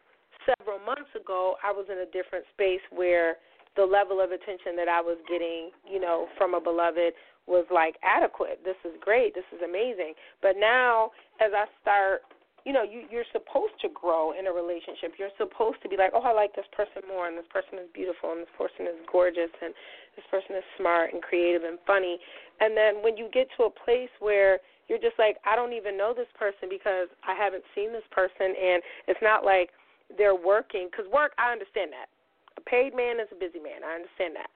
several 0.45 0.79
months 0.79 1.11
ago, 1.19 1.55
I 1.63 1.71
was 1.71 1.87
in 1.91 1.99
a 1.99 2.09
different 2.11 2.45
space 2.53 2.83
where 2.91 3.35
the 3.75 3.83
level 3.83 4.21
of 4.21 4.31
attention 4.31 4.75
that 4.75 4.87
I 4.87 5.01
was 5.01 5.17
getting, 5.29 5.71
you 5.85 5.99
know, 5.99 6.27
from 6.37 6.53
a 6.53 6.61
beloved 6.61 7.13
was 7.47 7.65
like 7.71 7.95
adequate. 8.03 8.60
This 8.63 8.77
is 8.83 8.91
great. 8.99 9.33
This 9.33 9.47
is 9.55 9.63
amazing. 9.63 10.13
But 10.41 10.60
now, 10.60 11.12
as 11.39 11.51
I 11.55 11.65
start, 11.81 12.27
you 12.67 12.75
know, 12.75 12.83
you, 12.83 13.07
you're 13.07 13.27
supposed 13.31 13.79
to 13.79 13.88
grow 13.95 14.36
in 14.36 14.47
a 14.47 14.51
relationship. 14.51 15.15
You're 15.15 15.31
supposed 15.39 15.79
to 15.83 15.88
be 15.88 15.95
like, 15.95 16.12
oh, 16.12 16.19
I 16.19 16.36
like 16.36 16.51
this 16.51 16.67
person 16.75 17.07
more, 17.07 17.31
and 17.31 17.39
this 17.39 17.47
person 17.47 17.79
is 17.79 17.88
beautiful, 17.95 18.36
and 18.36 18.43
this 18.43 18.51
person 18.60 18.83
is 18.91 18.99
gorgeous, 19.07 19.53
and 19.63 19.71
this 20.19 20.27
person 20.27 20.60
is 20.60 20.67
smart 20.75 21.15
and 21.15 21.23
creative 21.23 21.63
and 21.63 21.79
funny. 21.88 22.19
And 22.60 22.75
then 22.75 22.99
when 22.99 23.15
you 23.15 23.31
get 23.31 23.47
to 23.55 23.71
a 23.71 23.71
place 23.71 24.12
where 24.19 24.60
you're 24.91 24.99
just 24.99 25.15
like, 25.15 25.39
I 25.47 25.55
don't 25.55 25.71
even 25.71 25.95
know 25.95 26.12
this 26.12 26.27
person 26.36 26.67
because 26.67 27.07
I 27.23 27.31
haven't 27.31 27.63
seen 27.71 27.95
this 27.95 28.07
person, 28.12 28.51
and 28.51 28.83
it's 29.07 29.23
not 29.23 29.47
like 29.47 29.71
they're 30.19 30.36
working. 30.36 30.91
Because 30.91 31.07
work, 31.07 31.31
I 31.39 31.55
understand 31.55 31.95
that. 31.95 32.12
A 32.60 32.63
paid 32.67 32.91
man 32.91 33.23
is 33.23 33.31
a 33.31 33.39
busy 33.39 33.63
man. 33.63 33.88
I 33.88 33.95
understand 33.95 34.36
that. 34.36 34.51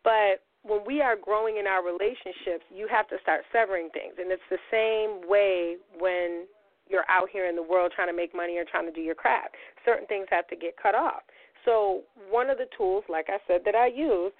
But 0.00 0.40
when 0.62 0.80
we 0.86 1.00
are 1.00 1.16
growing 1.16 1.56
in 1.56 1.66
our 1.66 1.84
relationships, 1.84 2.64
you 2.74 2.86
have 2.90 3.08
to 3.08 3.16
start 3.22 3.42
severing 3.52 3.88
things. 3.92 4.14
And 4.18 4.30
it's 4.30 4.42
the 4.50 4.60
same 4.70 5.28
way 5.28 5.76
when 5.98 6.46
you're 6.88 7.08
out 7.08 7.28
here 7.32 7.46
in 7.48 7.56
the 7.56 7.62
world 7.62 7.92
trying 7.94 8.08
to 8.08 8.16
make 8.16 8.34
money 8.34 8.58
or 8.58 8.64
trying 8.64 8.86
to 8.86 8.92
do 8.92 9.00
your 9.00 9.14
craft. 9.14 9.54
Certain 9.84 10.06
things 10.06 10.26
have 10.30 10.46
to 10.48 10.56
get 10.56 10.76
cut 10.76 10.94
off. 10.94 11.22
So, 11.64 12.02
one 12.30 12.50
of 12.50 12.58
the 12.58 12.66
tools, 12.76 13.04
like 13.08 13.26
I 13.28 13.38
said, 13.46 13.62
that 13.64 13.74
I 13.74 13.86
use, 13.88 14.32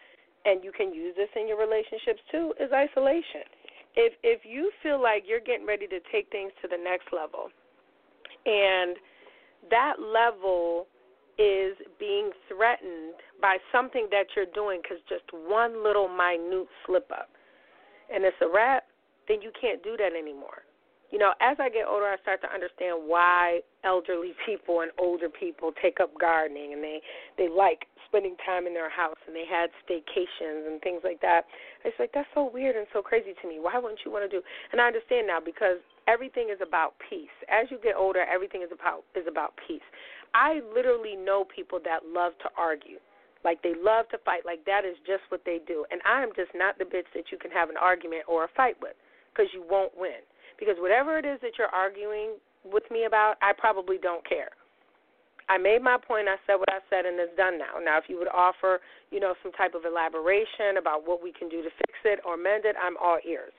and 0.44 0.64
you 0.64 0.72
can 0.72 0.92
use 0.92 1.14
this 1.16 1.28
in 1.36 1.46
your 1.46 1.58
relationships 1.58 2.20
too, 2.30 2.54
is 2.58 2.72
isolation. 2.72 3.44
If 3.94 4.14
if 4.22 4.40
you 4.44 4.70
feel 4.82 5.00
like 5.00 5.24
you're 5.26 5.40
getting 5.40 5.66
ready 5.66 5.86
to 5.88 6.00
take 6.10 6.30
things 6.30 6.52
to 6.62 6.68
the 6.68 6.78
next 6.82 7.12
level, 7.12 7.50
and 8.46 8.96
that 9.70 9.96
level 10.00 10.86
is 11.38 11.76
being 11.98 12.30
threatened 12.48 13.14
by 13.40 13.56
something 13.72 14.08
that 14.10 14.26
you're 14.36 14.50
doing 14.54 14.80
because 14.82 14.98
just 15.08 15.24
one 15.32 15.82
little 15.82 16.08
minute 16.08 16.68
slip 16.86 17.10
up 17.10 17.30
and 18.12 18.24
it's 18.24 18.36
a 18.42 18.48
wrap, 18.52 18.84
then 19.28 19.40
you 19.40 19.50
can't 19.58 19.82
do 19.82 19.96
that 19.96 20.12
anymore. 20.16 20.62
You 21.10 21.18
know, 21.18 21.32
as 21.40 21.56
I 21.58 21.68
get 21.70 21.86
older, 21.88 22.06
I 22.06 22.16
start 22.22 22.40
to 22.42 22.52
understand 22.52 22.98
why 23.06 23.60
elderly 23.84 24.32
people 24.44 24.80
and 24.80 24.90
older 24.98 25.28
people 25.28 25.72
take 25.80 26.00
up 26.00 26.10
gardening 26.18 26.72
and 26.72 26.82
they 26.82 27.00
they 27.38 27.48
like 27.48 27.86
spending 28.06 28.36
time 28.44 28.66
in 28.66 28.74
their 28.74 28.90
house 28.90 29.16
and 29.26 29.34
they 29.34 29.46
had 29.46 29.70
staycations 29.86 30.66
and 30.66 30.82
things 30.82 31.00
like 31.04 31.20
that. 31.20 31.46
It's 31.84 31.96
like 31.98 32.10
that's 32.12 32.28
so 32.34 32.50
weird 32.52 32.76
and 32.76 32.86
so 32.92 33.02
crazy 33.02 33.32
to 33.40 33.48
me. 33.48 33.58
Why 33.60 33.78
wouldn't 33.78 34.00
you 34.04 34.10
want 34.10 34.28
to 34.28 34.32
do? 34.32 34.42
And 34.72 34.80
I 34.80 34.86
understand 34.86 35.26
now 35.26 35.38
because 35.38 35.78
everything 36.08 36.50
is 36.50 36.58
about 36.60 36.94
peace. 37.08 37.32
As 37.48 37.70
you 37.70 37.78
get 37.82 37.94
older, 37.96 38.26
everything 38.26 38.62
is 38.62 38.70
about 38.72 39.04
is 39.14 39.26
about 39.28 39.54
peace. 39.66 39.86
I 40.34 40.60
literally 40.74 41.16
know 41.16 41.44
people 41.44 41.78
that 41.84 42.04
love 42.04 42.32
to 42.42 42.50
argue. 42.58 42.98
Like 43.44 43.62
they 43.62 43.72
love 43.72 44.08
to 44.10 44.18
fight. 44.18 44.44
Like 44.44 44.64
that 44.66 44.84
is 44.84 44.96
just 45.06 45.24
what 45.30 45.42
they 45.46 45.60
do. 45.66 45.86
And 45.90 46.00
I 46.04 46.22
am 46.22 46.30
just 46.36 46.50
not 46.54 46.76
the 46.78 46.84
bitch 46.84 47.08
that 47.14 47.32
you 47.32 47.38
can 47.38 47.50
have 47.50 47.70
an 47.70 47.78
argument 47.80 48.24
or 48.28 48.44
a 48.44 48.48
fight 48.56 48.76
with 48.82 48.98
because 49.32 49.48
you 49.54 49.64
won't 49.64 49.96
win. 49.96 50.20
Because 50.58 50.76
whatever 50.78 51.16
it 51.16 51.24
is 51.24 51.40
that 51.40 51.56
you're 51.56 51.72
arguing 51.72 52.36
with 52.64 52.84
me 52.90 53.04
about, 53.04 53.36
I 53.42 53.52
probably 53.56 53.98
don't 53.98 54.26
care. 54.26 54.50
I 55.50 55.58
made 55.58 55.82
my 55.82 55.98
point. 55.98 56.28
I 56.30 56.38
said 56.46 56.62
what 56.62 56.70
I 56.70 56.78
said, 56.86 57.06
and 57.06 57.18
it's 57.18 57.34
done 57.36 57.58
now. 57.58 57.82
Now, 57.82 57.98
if 57.98 58.04
you 58.06 58.18
would 58.18 58.30
offer, 58.30 58.78
you 59.10 59.18
know, 59.18 59.34
some 59.42 59.50
type 59.52 59.74
of 59.74 59.82
elaboration 59.84 60.78
about 60.78 61.06
what 61.06 61.22
we 61.22 61.32
can 61.32 61.48
do 61.48 61.58
to 61.62 61.70
fix 61.74 61.98
it 62.04 62.20
or 62.22 62.36
mend 62.36 62.64
it, 62.64 62.76
I'm 62.78 62.94
all 63.02 63.18
ears. 63.26 63.50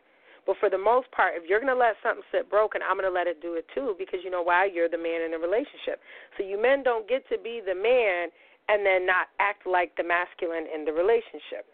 But 0.48 0.56
for 0.60 0.70
the 0.70 0.80
most 0.80 1.12
part, 1.12 1.36
if 1.36 1.44
you're 1.48 1.60
going 1.60 1.74
to 1.74 1.78
let 1.78 2.00
something 2.02 2.24
sit 2.32 2.50
broken, 2.50 2.82
I'm 2.82 2.98
going 2.98 3.10
to 3.10 3.14
let 3.14 3.28
it 3.28 3.42
do 3.44 3.60
it 3.60 3.66
too 3.76 3.94
because 4.00 4.24
you 4.24 4.32
know 4.32 4.42
why? 4.42 4.66
You're 4.72 4.90
the 4.90 4.98
man 4.98 5.22
in 5.22 5.32
the 5.32 5.38
relationship. 5.38 6.02
So 6.38 6.44
you 6.44 6.60
men 6.60 6.82
don't 6.82 7.08
get 7.08 7.28
to 7.30 7.38
be 7.38 7.62
the 7.62 7.76
man 7.76 8.32
and 8.70 8.86
then 8.86 9.06
not 9.06 9.30
act 9.40 9.68
like 9.68 9.94
the 9.98 10.04
masculine 10.08 10.66
in 10.66 10.86
the 10.86 10.94
relationship. 10.94 11.68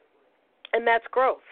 And 0.73 0.85
that's 0.85 1.05
growth. 1.11 1.45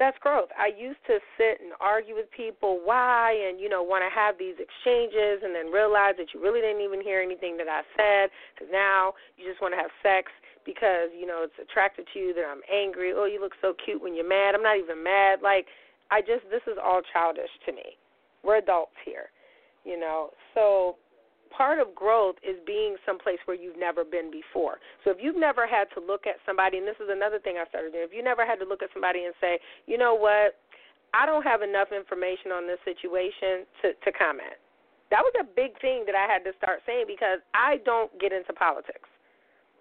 That's 0.00 0.16
growth. 0.24 0.48
I 0.56 0.72
used 0.72 1.04
to 1.12 1.20
sit 1.36 1.60
and 1.60 1.76
argue 1.78 2.16
with 2.16 2.24
people 2.32 2.80
why 2.82 3.36
and 3.36 3.60
you 3.60 3.68
know 3.68 3.84
want 3.84 4.00
to 4.00 4.08
have 4.08 4.40
these 4.40 4.56
exchanges 4.56 5.44
and 5.44 5.54
then 5.54 5.68
realize 5.68 6.16
that 6.16 6.32
you 6.32 6.40
really 6.40 6.64
didn't 6.64 6.80
even 6.80 7.04
hear 7.04 7.20
anything 7.20 7.60
that 7.60 7.68
I 7.68 7.84
said 8.00 8.30
cuz 8.56 8.66
now 8.72 9.12
you 9.36 9.44
just 9.44 9.60
want 9.60 9.76
to 9.76 9.80
have 9.80 9.92
sex 10.02 10.32
because 10.64 11.12
you 11.12 11.26
know 11.26 11.44
it's 11.44 11.58
attracted 11.60 12.08
to 12.14 12.18
you 12.18 12.32
that 12.32 12.48
I'm 12.48 12.64
angry. 12.72 13.12
Oh, 13.12 13.26
you 13.26 13.40
look 13.44 13.52
so 13.60 13.74
cute 13.74 14.00
when 14.00 14.14
you're 14.16 14.26
mad. 14.26 14.54
I'm 14.54 14.62
not 14.62 14.78
even 14.78 15.02
mad. 15.02 15.42
Like 15.42 15.68
I 16.10 16.22
just 16.22 16.48
this 16.48 16.64
is 16.66 16.80
all 16.82 17.02
childish 17.12 17.52
to 17.66 17.72
me. 17.72 18.00
We're 18.42 18.56
adults 18.56 18.96
here, 19.04 19.28
you 19.84 20.00
know. 20.00 20.30
So 20.54 20.96
part 21.50 21.78
of 21.78 21.94
growth 21.94 22.36
is 22.46 22.56
being 22.66 22.96
someplace 23.04 23.38
where 23.44 23.58
you've 23.58 23.78
never 23.78 24.04
been 24.04 24.30
before. 24.30 24.78
So 25.04 25.10
if 25.10 25.18
you've 25.20 25.38
never 25.38 25.66
had 25.66 25.90
to 25.94 26.00
look 26.00 26.26
at 26.26 26.38
somebody, 26.46 26.78
and 26.78 26.86
this 26.86 26.98
is 27.02 27.10
another 27.10 27.38
thing 27.38 27.58
I 27.58 27.68
started 27.68 27.92
doing, 27.92 28.06
if 28.06 28.14
you 28.14 28.22
never 28.22 28.46
had 28.46 28.58
to 28.62 28.66
look 28.66 28.82
at 28.82 28.90
somebody 28.94 29.24
and 29.26 29.34
say, 29.40 29.58
you 29.86 29.98
know 29.98 30.14
what, 30.14 30.56
I 31.12 31.26
don't 31.26 31.42
have 31.42 31.62
enough 31.62 31.90
information 31.90 32.54
on 32.54 32.70
this 32.70 32.78
situation 32.86 33.66
to 33.82 33.94
to 33.98 34.10
comment. 34.14 34.54
That 35.10 35.26
was 35.26 35.34
a 35.42 35.46
big 35.46 35.74
thing 35.82 36.06
that 36.06 36.14
I 36.14 36.30
had 36.30 36.46
to 36.46 36.54
start 36.54 36.86
saying 36.86 37.10
because 37.10 37.42
I 37.50 37.82
don't 37.82 38.14
get 38.22 38.30
into 38.30 38.54
politics. 38.54 39.10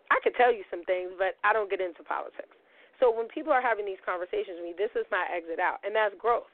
I 0.09 0.17
could 0.25 0.33
tell 0.33 0.49
you 0.49 0.65
some 0.73 0.81
things, 0.89 1.13
but 1.21 1.37
I 1.45 1.53
don't 1.53 1.69
get 1.69 1.77
into 1.77 2.01
politics. 2.01 2.57
So 2.97 3.13
when 3.13 3.29
people 3.29 3.53
are 3.53 3.61
having 3.61 3.85
these 3.85 4.01
conversations 4.01 4.57
with 4.57 4.65
me, 4.65 4.75
this 4.75 4.89
is 4.97 5.05
my 5.13 5.23
exit 5.29 5.61
out, 5.61 5.79
and 5.85 5.93
that's 5.93 6.17
growth. 6.17 6.49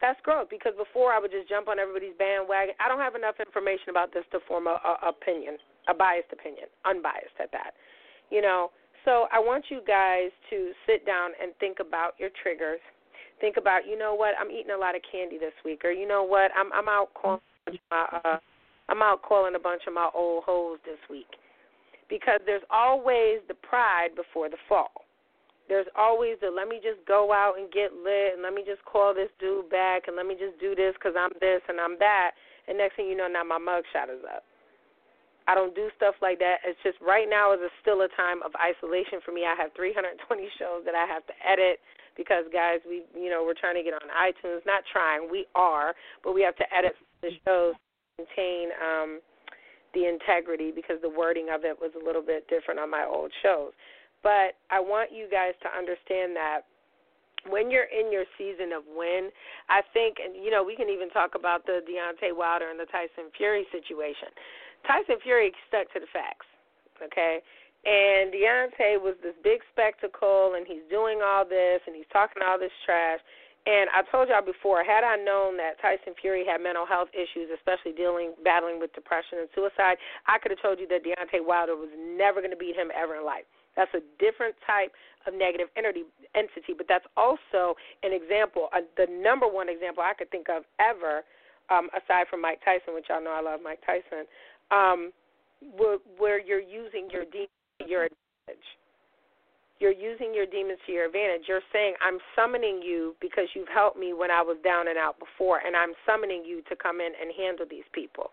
That's 0.00 0.20
growth 0.20 0.48
because 0.50 0.74
before 0.76 1.12
I 1.12 1.18
would 1.18 1.30
just 1.30 1.48
jump 1.48 1.68
on 1.68 1.78
everybody's 1.78 2.16
bandwagon. 2.18 2.74
I 2.80 2.88
don't 2.88 3.00
have 3.00 3.14
enough 3.14 3.40
information 3.40 3.88
about 3.88 4.12
this 4.12 4.24
to 4.32 4.40
form 4.46 4.66
a, 4.66 4.76
a 4.76 5.08
opinion, 5.08 5.56
a 5.88 5.94
biased 5.94 6.28
opinion, 6.32 6.68
unbiased 6.84 7.36
at 7.40 7.50
that. 7.52 7.72
You 8.28 8.42
know, 8.42 8.70
so 9.04 9.26
I 9.32 9.38
want 9.38 9.66
you 9.70 9.80
guys 9.86 10.34
to 10.50 10.72
sit 10.84 11.06
down 11.06 11.30
and 11.40 11.52
think 11.60 11.78
about 11.80 12.12
your 12.18 12.30
triggers. 12.42 12.80
Think 13.40 13.56
about, 13.56 13.86
you 13.86 13.96
know 13.96 14.14
what, 14.14 14.34
I'm 14.40 14.50
eating 14.50 14.72
a 14.72 14.78
lot 14.78 14.96
of 14.96 15.02
candy 15.10 15.38
this 15.38 15.52
week, 15.64 15.84
or 15.84 15.90
you 15.90 16.08
know 16.08 16.24
what, 16.24 16.50
I'm 16.56 16.72
I'm 16.72 16.88
out 16.88 17.14
calling 17.14 17.40
my 17.90 18.20
uh, 18.24 18.38
I'm 18.88 19.02
out 19.02 19.22
calling 19.22 19.54
a 19.54 19.58
bunch 19.58 19.82
of 19.86 19.94
my 19.94 20.08
old 20.14 20.44
hoes 20.44 20.78
this 20.84 20.98
week, 21.08 21.28
because 22.08 22.40
there's 22.44 22.62
always 22.70 23.40
the 23.48 23.54
pride 23.54 24.16
before 24.16 24.48
the 24.48 24.56
fall 24.68 25.05
there's 25.68 25.86
always 25.96 26.38
the 26.40 26.50
let 26.50 26.68
me 26.68 26.78
just 26.82 27.02
go 27.06 27.32
out 27.32 27.58
and 27.58 27.70
get 27.72 27.92
lit 27.92 28.34
and 28.34 28.42
let 28.42 28.54
me 28.54 28.62
just 28.66 28.84
call 28.84 29.14
this 29.14 29.30
dude 29.38 29.68
back 29.70 30.06
and 30.06 30.16
let 30.16 30.26
me 30.26 30.34
just 30.38 30.58
do 30.60 30.74
this 30.74 30.94
because 30.94 31.14
I'm 31.18 31.34
this 31.40 31.62
and 31.68 31.80
I'm 31.80 31.98
that. 31.98 32.38
And 32.68 32.78
next 32.78 32.96
thing 32.96 33.08
you 33.08 33.16
know, 33.16 33.28
now 33.28 33.44
my 33.44 33.58
mugshot 33.58 34.10
is 34.10 34.22
up. 34.26 34.42
I 35.46 35.54
don't 35.54 35.74
do 35.74 35.88
stuff 35.94 36.18
like 36.22 36.38
that. 36.42 36.58
It's 36.66 36.78
just 36.82 36.98
right 36.98 37.30
now 37.30 37.54
is 37.54 37.62
a 37.62 37.70
still 37.78 38.02
a 38.02 38.10
time 38.18 38.42
of 38.42 38.50
isolation 38.58 39.22
for 39.22 39.30
me. 39.30 39.46
I 39.46 39.54
have 39.54 39.70
320 39.78 40.18
shows 40.58 40.82
that 40.84 40.94
I 40.98 41.06
have 41.06 41.22
to 41.30 41.34
edit 41.42 41.78
because 42.18 42.44
guys, 42.50 42.82
we 42.82 43.06
you 43.14 43.30
know 43.30 43.46
we're 43.46 43.58
trying 43.58 43.78
to 43.78 43.86
get 43.86 43.94
on 43.94 44.10
iTunes. 44.10 44.66
Not 44.66 44.82
trying, 44.90 45.30
we 45.30 45.46
are, 45.54 45.94
but 46.24 46.34
we 46.34 46.42
have 46.42 46.56
to 46.56 46.66
edit 46.74 46.98
the 47.22 47.30
shows 47.46 47.74
to 47.78 48.26
contain 48.26 48.74
um, 48.82 49.20
the 49.94 50.10
integrity 50.10 50.72
because 50.74 50.98
the 51.00 51.10
wording 51.10 51.48
of 51.54 51.62
it 51.64 51.78
was 51.78 51.92
a 51.94 52.02
little 52.04 52.22
bit 52.22 52.48
different 52.48 52.80
on 52.80 52.90
my 52.90 53.06
old 53.06 53.30
shows. 53.42 53.70
But 54.26 54.58
I 54.74 54.82
want 54.82 55.14
you 55.14 55.30
guys 55.30 55.54
to 55.62 55.70
understand 55.70 56.34
that 56.34 56.66
when 57.46 57.70
you're 57.70 57.86
in 57.86 58.10
your 58.10 58.26
season 58.34 58.74
of 58.74 58.82
win, 58.90 59.30
I 59.70 59.86
think, 59.94 60.18
and 60.18 60.34
you 60.34 60.50
know, 60.50 60.66
we 60.66 60.74
can 60.74 60.90
even 60.90 61.14
talk 61.14 61.38
about 61.38 61.62
the 61.62 61.78
Deontay 61.86 62.34
Wilder 62.34 62.66
and 62.66 62.74
the 62.74 62.90
Tyson 62.90 63.30
Fury 63.38 63.70
situation. 63.70 64.34
Tyson 64.82 65.22
Fury 65.22 65.54
stuck 65.70 65.86
to 65.94 66.02
the 66.02 66.10
facts, 66.10 66.50
okay? 66.98 67.38
And 67.86 68.34
Deontay 68.34 68.98
was 68.98 69.14
this 69.22 69.38
big 69.46 69.62
spectacle, 69.70 70.58
and 70.58 70.66
he's 70.66 70.82
doing 70.90 71.22
all 71.22 71.46
this, 71.46 71.78
and 71.86 71.94
he's 71.94 72.10
talking 72.10 72.42
all 72.42 72.58
this 72.58 72.74
trash. 72.82 73.22
And 73.70 73.86
I 73.94 74.02
told 74.10 74.26
y'all 74.26 74.42
before, 74.42 74.82
had 74.82 75.06
I 75.06 75.22
known 75.22 75.54
that 75.62 75.78
Tyson 75.78 76.18
Fury 76.18 76.42
had 76.42 76.58
mental 76.58 76.82
health 76.82 77.14
issues, 77.14 77.46
especially 77.54 77.94
dealing, 77.94 78.34
battling 78.42 78.82
with 78.82 78.90
depression 78.90 79.38
and 79.38 79.46
suicide, 79.54 80.02
I 80.26 80.42
could 80.42 80.50
have 80.50 80.62
told 80.62 80.82
you 80.82 80.90
that 80.90 81.06
Deontay 81.06 81.46
Wilder 81.46 81.78
was 81.78 81.94
never 81.94 82.42
going 82.42 82.50
to 82.50 82.58
beat 82.58 82.74
him 82.74 82.90
ever 82.90 83.22
in 83.22 83.24
life. 83.24 83.46
That's 83.76 83.92
a 83.94 84.00
different 84.18 84.56
type 84.66 84.92
of 85.26 85.34
negative 85.34 85.68
entity, 85.76 86.04
entity 86.34 86.72
but 86.76 86.86
that's 86.88 87.04
also 87.16 87.76
an 88.02 88.12
example, 88.12 88.68
uh, 88.72 88.80
the 88.96 89.06
number 89.10 89.46
one 89.46 89.68
example 89.68 90.02
I 90.02 90.14
could 90.14 90.30
think 90.30 90.48
of 90.48 90.64
ever, 90.80 91.22
um, 91.68 91.88
aside 91.92 92.26
from 92.30 92.40
Mike 92.40 92.60
Tyson, 92.64 92.94
which 92.94 93.06
y'all 93.08 93.22
know 93.22 93.36
I 93.36 93.42
love 93.42 93.60
Mike 93.62 93.80
Tyson, 93.84 94.24
um, 94.70 95.12
where, 95.76 95.98
where 96.16 96.40
you're 96.40 96.60
using 96.60 97.08
your 97.12 97.24
demons 97.24 97.52
to 97.80 97.88
your 97.88 98.08
advantage. 98.08 98.66
You're 99.78 99.92
using 99.92 100.32
your 100.32 100.46
demons 100.46 100.78
to 100.86 100.92
your 100.92 101.04
advantage. 101.04 101.44
You're 101.48 101.60
saying, 101.72 101.94
I'm 102.00 102.16
summoning 102.34 102.80
you 102.82 103.14
because 103.20 103.44
you've 103.54 103.68
helped 103.68 103.98
me 103.98 104.14
when 104.14 104.30
I 104.30 104.40
was 104.40 104.56
down 104.64 104.88
and 104.88 104.96
out 104.96 105.18
before, 105.18 105.60
and 105.60 105.76
I'm 105.76 105.92
summoning 106.08 106.44
you 106.46 106.62
to 106.70 106.76
come 106.76 107.00
in 107.00 107.12
and 107.20 107.30
handle 107.36 107.66
these 107.68 107.84
people. 107.92 108.30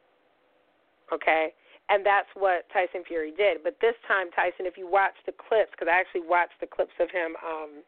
Okay? 1.12 1.52
And 1.90 2.06
that's 2.06 2.30
what 2.36 2.66
Tyson 2.72 3.04
Fury 3.08 3.34
did. 3.36 3.64
But 3.64 3.78
this 3.82 3.96
time, 4.08 4.32
Tyson, 4.32 4.66
if 4.66 4.78
you 4.78 4.88
watch 4.88 5.16
the 5.26 5.34
clips, 5.34 5.72
because 5.72 5.92
I 5.92 6.00
actually 6.00 6.28
watched 6.28 6.60
the 6.62 6.68
clips 6.68 6.96
of 7.00 7.10
him 7.12 7.36
um, 7.44 7.84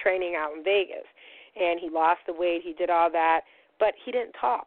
training 0.00 0.34
out 0.34 0.56
in 0.56 0.64
Vegas, 0.64 1.06
and 1.54 1.78
he 1.78 1.88
lost 1.90 2.20
the 2.26 2.34
weight, 2.34 2.62
he 2.62 2.72
did 2.74 2.90
all 2.90 3.10
that, 3.12 3.42
but 3.78 3.94
he 4.04 4.10
didn't 4.10 4.34
talk. 4.38 4.66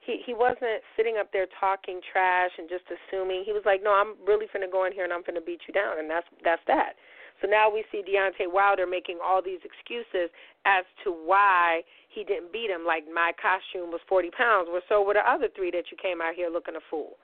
he 0.00 0.22
he 0.24 0.32
wasn't 0.32 0.80
sitting 0.96 1.16
up 1.18 1.30
there 1.32 1.46
talking 1.60 2.00
trash 2.12 2.50
and 2.58 2.68
just 2.68 2.84
assuming. 2.88 3.42
He 3.44 3.52
was 3.52 3.62
like, 3.66 3.82
"No, 3.82 3.92
I'm 3.92 4.14
really 4.26 4.46
finna 4.46 4.70
go 4.70 4.84
in 4.86 4.92
here 4.92 5.04
and 5.04 5.12
I'm 5.12 5.22
finna 5.22 5.44
beat 5.44 5.60
you 5.66 5.74
down," 5.74 5.98
and 5.98 6.08
that's 6.08 6.26
that's 6.42 6.62
that. 6.66 6.94
So 7.40 7.46
now 7.46 7.70
we 7.70 7.84
see 7.92 8.02
Deontay 8.02 8.50
Wilder 8.50 8.86
making 8.86 9.18
all 9.22 9.40
these 9.42 9.60
excuses 9.62 10.30
as 10.66 10.84
to 11.04 11.12
why 11.12 11.82
he 12.08 12.24
didn't 12.24 12.52
beat 12.52 12.70
him. 12.70 12.84
Like 12.84 13.04
my 13.06 13.30
costume 13.40 13.90
was 13.90 14.00
40 14.08 14.30
pounds, 14.30 14.68
well, 14.72 14.82
so 14.88 15.02
were 15.02 15.14
the 15.14 15.22
other 15.28 15.48
three 15.54 15.70
that 15.70 15.90
you 15.90 15.96
came 16.00 16.20
out 16.20 16.34
here 16.34 16.50
looking 16.50 16.74
a 16.74 16.82
fool, 16.90 17.14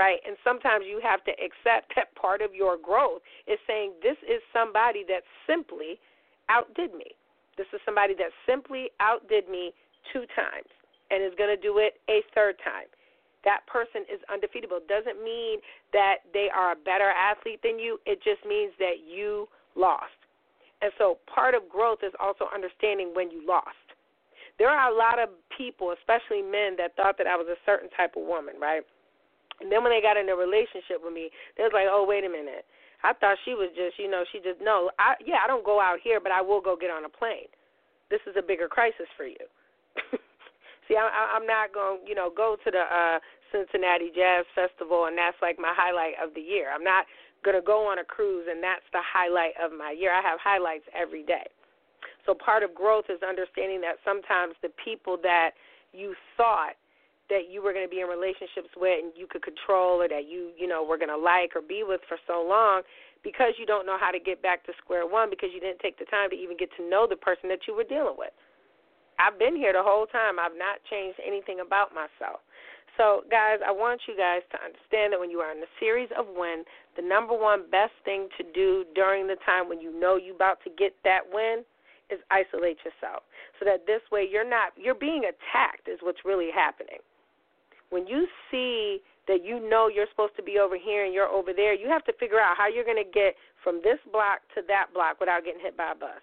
right? 0.00 0.16
And 0.24 0.40
sometimes 0.40 0.88
you 0.88 0.96
have 1.04 1.20
to 1.28 1.32
accept 1.36 1.92
that 1.96 2.08
part 2.16 2.40
of 2.40 2.56
your 2.56 2.80
growth 2.80 3.20
is 3.44 3.60
saying 3.68 3.92
this 4.00 4.16
is 4.24 4.40
somebody 4.48 5.04
that 5.12 5.28
simply 5.44 6.00
outdid 6.48 6.96
me. 6.96 7.12
This 7.60 7.68
is 7.76 7.80
somebody 7.84 8.16
that 8.16 8.32
simply 8.48 8.88
outdid 9.04 9.52
me 9.52 9.76
two 10.16 10.24
times 10.32 10.72
and 11.12 11.20
is 11.20 11.36
going 11.36 11.52
to 11.52 11.60
do 11.60 11.76
it 11.76 12.00
a 12.08 12.24
third 12.32 12.56
time. 12.64 12.88
That 13.44 13.60
person 13.68 14.08
is 14.08 14.20
undefeatable. 14.32 14.80
Doesn't 14.88 15.20
mean 15.20 15.60
that 15.92 16.24
they 16.32 16.48
are 16.48 16.72
a 16.72 16.76
better 16.76 17.12
athlete 17.12 17.60
than 17.62 17.78
you. 17.78 18.00
It 18.06 18.24
just 18.24 18.40
means 18.48 18.72
that 18.80 19.04
you 19.04 19.48
lost. 19.76 20.16
And 20.80 20.92
so 20.96 21.20
part 21.28 21.52
of 21.54 21.68
growth 21.68 22.00
is 22.00 22.12
also 22.20 22.48
understanding 22.52 23.12
when 23.12 23.30
you 23.30 23.44
lost. 23.44 23.76
There 24.56 24.68
are 24.68 24.92
a 24.92 24.96
lot 24.96 25.18
of 25.18 25.28
people, 25.56 25.92
especially 25.92 26.40
men, 26.40 26.76
that 26.76 26.96
thought 26.96 27.16
that 27.16 27.26
I 27.26 27.36
was 27.36 27.48
a 27.48 27.56
certain 27.64 27.88
type 27.96 28.16
of 28.16 28.24
woman, 28.24 28.56
right? 28.60 28.84
And 29.60 29.70
then 29.70 29.84
when 29.84 29.92
they 29.92 30.00
got 30.00 30.16
in 30.16 30.28
a 30.28 30.36
relationship 30.36 31.04
with 31.04 31.12
me, 31.12 31.30
they 31.56 31.64
was 31.64 31.72
like, 31.72 31.86
"Oh, 31.88 32.04
wait 32.04 32.24
a 32.24 32.28
minute. 32.28 32.64
I 33.02 33.12
thought 33.14 33.38
she 33.44 33.54
was 33.54 33.72
just, 33.76 33.98
you 33.98 34.10
know, 34.10 34.24
she 34.32 34.40
just 34.40 34.60
no. 34.60 34.90
I 34.98 35.14
yeah, 35.24 35.44
I 35.44 35.46
don't 35.46 35.64
go 35.64 35.80
out 35.80 35.98
here, 36.02 36.20
but 36.20 36.32
I 36.32 36.40
will 36.40 36.60
go 36.60 36.76
get 36.76 36.90
on 36.90 37.04
a 37.04 37.12
plane. 37.12 37.48
This 38.10 38.20
is 38.26 38.34
a 38.36 38.42
bigger 38.42 38.68
crisis 38.68 39.08
for 39.16 39.24
you." 39.24 39.44
See, 40.88 40.98
I, 40.98 41.06
I'm 41.06 41.46
not 41.46 41.72
going, 41.72 42.02
to 42.02 42.08
you 42.08 42.16
know, 42.16 42.32
go 42.34 42.56
to 42.64 42.70
the 42.70 42.82
uh, 42.82 43.22
Cincinnati 43.52 44.10
Jazz 44.14 44.46
Festival 44.54 45.06
and 45.06 45.18
that's 45.18 45.36
like 45.42 45.58
my 45.58 45.74
highlight 45.74 46.14
of 46.22 46.34
the 46.34 46.40
year. 46.40 46.70
I'm 46.74 46.84
not 46.84 47.06
to 47.44 47.62
go 47.64 47.88
on 47.88 47.98
a 47.98 48.04
cruise 48.04 48.46
and 48.50 48.62
that's 48.62 48.84
the 48.92 49.00
highlight 49.00 49.54
of 49.62 49.72
my 49.72 49.94
year. 49.96 50.12
I 50.12 50.20
have 50.22 50.38
highlights 50.42 50.84
every 50.94 51.22
day. 51.22 51.46
So 52.26 52.34
part 52.34 52.62
of 52.62 52.74
growth 52.74 53.06
is 53.08 53.22
understanding 53.26 53.80
that 53.80 53.96
sometimes 54.04 54.54
the 54.62 54.70
people 54.82 55.16
that 55.22 55.52
you 55.92 56.14
thought 56.36 56.76
that 57.30 57.48
you 57.48 57.62
were 57.62 57.72
going 57.72 57.86
to 57.86 57.90
be 57.90 58.02
in 58.02 58.10
relationships 58.10 58.68
with 58.76 59.00
and 59.00 59.14
you 59.16 59.26
could 59.26 59.42
control 59.42 60.02
or 60.02 60.08
that 60.10 60.28
you, 60.28 60.50
you 60.58 60.66
know, 60.66 60.84
were 60.84 60.98
going 60.98 61.10
to 61.10 61.16
like 61.16 61.56
or 61.56 61.62
be 61.62 61.82
with 61.86 62.02
for 62.10 62.18
so 62.26 62.44
long 62.44 62.82
because 63.22 63.54
you 63.58 63.64
don't 63.64 63.86
know 63.86 63.96
how 63.98 64.10
to 64.10 64.20
get 64.20 64.42
back 64.42 64.66
to 64.66 64.72
square 64.82 65.06
one 65.06 65.30
because 65.30 65.50
you 65.54 65.60
didn't 65.60 65.80
take 65.80 65.98
the 65.98 66.06
time 66.06 66.28
to 66.30 66.36
even 66.36 66.56
get 66.56 66.68
to 66.76 66.82
know 66.84 67.06
the 67.08 67.16
person 67.16 67.48
that 67.48 67.64
you 67.66 67.74
were 67.74 67.86
dealing 67.86 68.18
with. 68.18 68.34
I've 69.20 69.38
been 69.38 69.54
here 69.54 69.72
the 69.72 69.84
whole 69.84 70.06
time. 70.06 70.40
I've 70.40 70.56
not 70.56 70.80
changed 70.88 71.20
anything 71.20 71.60
about 71.60 71.92
myself. 71.92 72.40
So, 72.96 73.22
guys, 73.30 73.60
I 73.64 73.70
want 73.70 74.00
you 74.08 74.16
guys 74.16 74.42
to 74.50 74.58
understand 74.60 75.12
that 75.12 75.20
when 75.20 75.30
you 75.30 75.38
are 75.38 75.52
in 75.52 75.62
a 75.62 75.72
series 75.78 76.08
of 76.18 76.26
win, 76.36 76.64
the 76.96 77.02
number 77.04 77.36
one 77.36 77.70
best 77.70 77.94
thing 78.04 78.28
to 78.36 78.44
do 78.52 78.84
during 78.94 79.26
the 79.26 79.36
time 79.46 79.68
when 79.68 79.80
you 79.80 79.92
know 79.92 80.16
you're 80.16 80.34
about 80.34 80.58
to 80.64 80.70
get 80.76 80.96
that 81.04 81.20
win 81.32 81.64
is 82.10 82.18
isolate 82.30 82.78
yourself. 82.82 83.22
So 83.58 83.64
that 83.64 83.86
this 83.86 84.02
way 84.10 84.26
you're 84.28 84.48
not 84.48 84.72
you're 84.76 84.98
being 84.98 85.24
attacked 85.24 85.86
is 85.86 86.00
what's 86.02 86.24
really 86.24 86.50
happening. 86.52 86.98
When 87.90 88.06
you 88.06 88.26
see 88.50 88.98
that 89.28 89.44
you 89.44 89.60
know 89.68 89.88
you're 89.88 90.10
supposed 90.10 90.34
to 90.36 90.42
be 90.42 90.58
over 90.58 90.78
here 90.78 91.04
and 91.04 91.14
you're 91.14 91.28
over 91.28 91.52
there, 91.52 91.74
you 91.74 91.88
have 91.88 92.04
to 92.04 92.12
figure 92.18 92.40
out 92.40 92.56
how 92.56 92.68
you're 92.68 92.84
going 92.84 93.02
to 93.02 93.10
get 93.10 93.34
from 93.62 93.80
this 93.84 93.98
block 94.10 94.40
to 94.54 94.62
that 94.66 94.94
block 94.94 95.20
without 95.20 95.44
getting 95.44 95.60
hit 95.60 95.76
by 95.76 95.92
a 95.92 95.94
bus. 95.94 96.22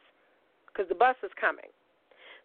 Because 0.67 0.89
the 0.89 0.95
bus 0.95 1.15
is 1.23 1.31
coming. 1.39 1.71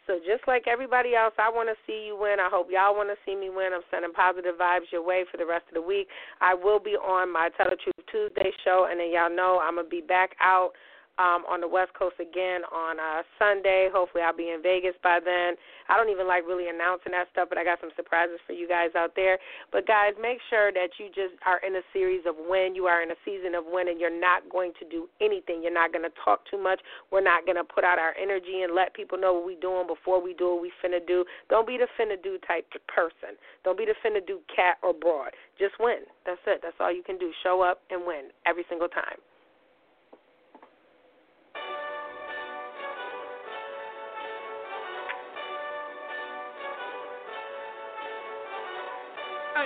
So 0.07 0.19
just 0.19 0.43
like 0.51 0.67
everybody 0.67 1.15
else, 1.15 1.35
I 1.39 1.47
want 1.47 1.71
to 1.71 1.79
see 1.87 2.11
you 2.11 2.19
win. 2.19 2.43
I 2.43 2.51
hope 2.51 2.67
y'all 2.71 2.95
want 2.95 3.09
to 3.11 3.19
see 3.23 3.39
me 3.39 3.51
win. 3.51 3.71
I'm 3.71 3.87
sending 3.91 4.13
positive 4.13 4.59
vibes 4.59 4.91
your 4.91 5.05
way 5.05 5.25
for 5.31 5.39
the 5.39 5.47
rest 5.47 5.65
of 5.71 5.75
the 5.75 5.83
week. 5.83 6.09
I 6.41 6.55
will 6.55 6.81
be 6.81 6.99
on 6.99 7.33
my 7.33 7.51
Tell 7.57 7.71
the 7.71 7.79
Truth 7.79 8.03
Tuesday 8.11 8.51
show, 8.65 8.89
and 8.91 8.99
then 8.99 9.13
y'all 9.15 9.31
know 9.31 9.63
I'm 9.63 9.77
gonna 9.77 9.89
be 9.89 10.03
back 10.03 10.35
out 10.43 10.73
um, 11.18 11.44
on 11.44 11.61
the 11.61 11.68
West 11.68 11.92
Coast 11.92 12.16
again 12.16 12.64
on 12.72 12.96
uh, 12.96 13.20
Sunday. 13.38 13.88
Hopefully, 13.92 14.25
I'll 14.25 14.37
be 14.37 14.51
in 14.51 14.62
Vegas 14.62 14.96
by 15.03 15.20
then. 15.20 15.61
I 15.88 15.96
don't 15.96 16.09
even 16.09 16.27
like 16.27 16.48
really 16.48 16.72
announcing 16.72 17.12
that 17.12 17.29
stuff, 17.33 17.48
but 17.53 17.59
I 17.59 17.64
got 17.64 17.81
some 17.81 17.92
surprises 17.96 18.40
for 18.46 18.55
you 18.57 18.64
guys 18.66 18.96
out 18.96 19.12
there. 19.14 19.37
But 19.70 19.87
guys, 19.87 20.16
make 20.16 20.38
sure 20.48 20.72
that 20.72 20.96
you 20.96 21.12
just 21.12 21.37
are 21.44 21.61
in 21.61 21.77
a 21.77 21.85
series 21.92 22.25
of 22.25 22.37
when 22.48 22.75
you 22.75 22.88
are 22.88 23.03
in 23.03 23.12
a 23.12 23.18
season 23.25 23.55
of 23.55 23.68
when, 23.68 23.88
and 23.92 24.01
you're 24.01 24.12
not 24.12 24.48
going 24.48 24.72
to 24.81 24.88
do 24.88 25.09
anything. 25.20 25.61
You're 25.61 25.75
not 25.75 25.92
going 25.92 26.09
to 26.09 26.14
talk 26.25 26.48
too 26.48 26.57
much. 26.57 26.81
We're 27.11 27.25
not 27.25 27.44
going 27.44 27.61
to 27.61 27.64
put 27.64 27.85
out 27.85 28.01
our 28.01 28.16
energy 28.16 28.64
and 28.64 28.75
let 28.75 28.94
people 28.94 29.18
know 29.18 29.37
what 29.37 29.44
we're 29.44 29.61
doing 29.61 29.87
before 29.87 30.22
we 30.22 30.33
do 30.33 30.57
what 30.57 30.62
we 30.62 30.72
finna 30.81 31.05
do. 31.05 31.25
Don't 31.51 31.66
be 31.66 31.77
the 31.77 31.88
finna 32.01 32.16
do 32.16 32.38
type 32.46 32.66
of 32.75 32.81
person. 32.88 33.37
Don't 33.64 33.77
be 33.77 33.85
the 33.85 33.96
finna 34.01 34.25
do 34.25 34.40
cat 34.48 34.81
or 34.83 34.92
broad. 34.92 35.37
Just 35.59 35.77
win. 35.79 36.09
That's 36.25 36.40
it. 36.46 36.61
That's 36.62 36.77
all 36.81 36.92
you 36.92 37.03
can 37.03 37.18
do. 37.18 37.31
Show 37.42 37.61
up 37.61 37.83
and 37.90 38.07
win 38.07 38.33
every 38.46 38.64
single 38.68 38.88
time. 38.88 39.20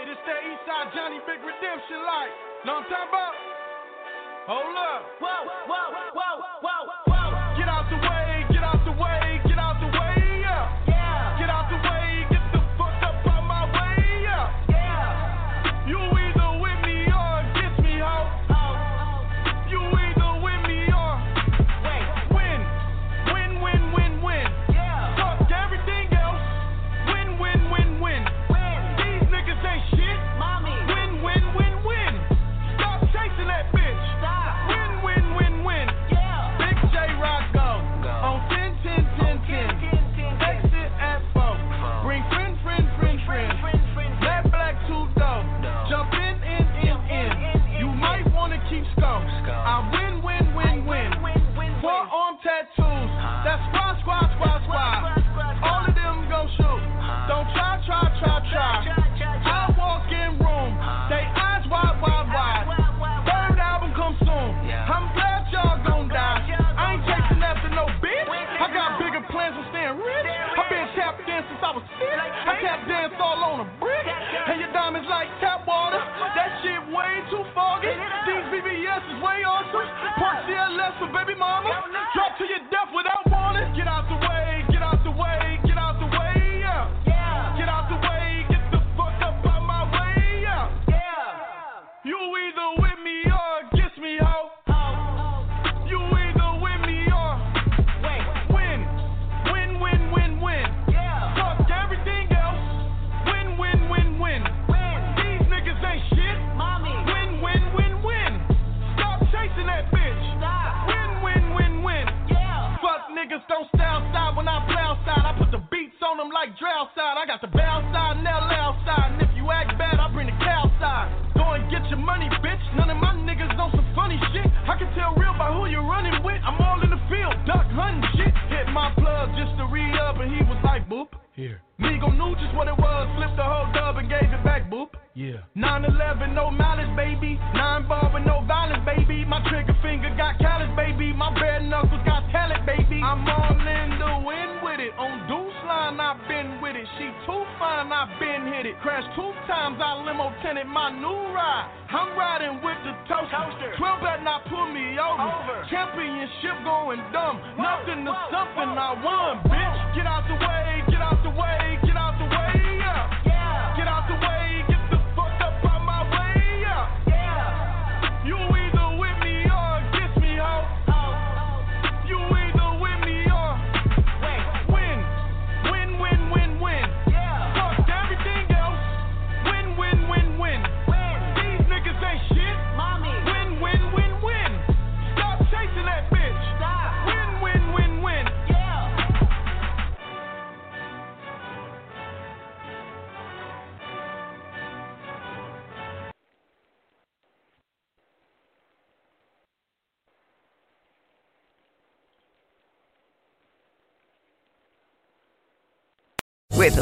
This 0.07 0.23
that 0.23 0.39
Eastside 0.39 0.95
Johnny 0.95 1.19
Big 1.27 1.43
Redemption 1.43 1.99
like. 2.07 2.31
Know 2.63 2.79
what 2.79 2.87
I'm 2.87 2.91
talking 2.95 3.11
about? 3.11 3.35
Hold 4.47 4.77
up. 4.79 5.03
Whoa, 5.19 5.43
whoa, 5.67 6.15
whoa, 6.15 6.35
whoa, 6.63 6.83
whoa. 6.87 6.96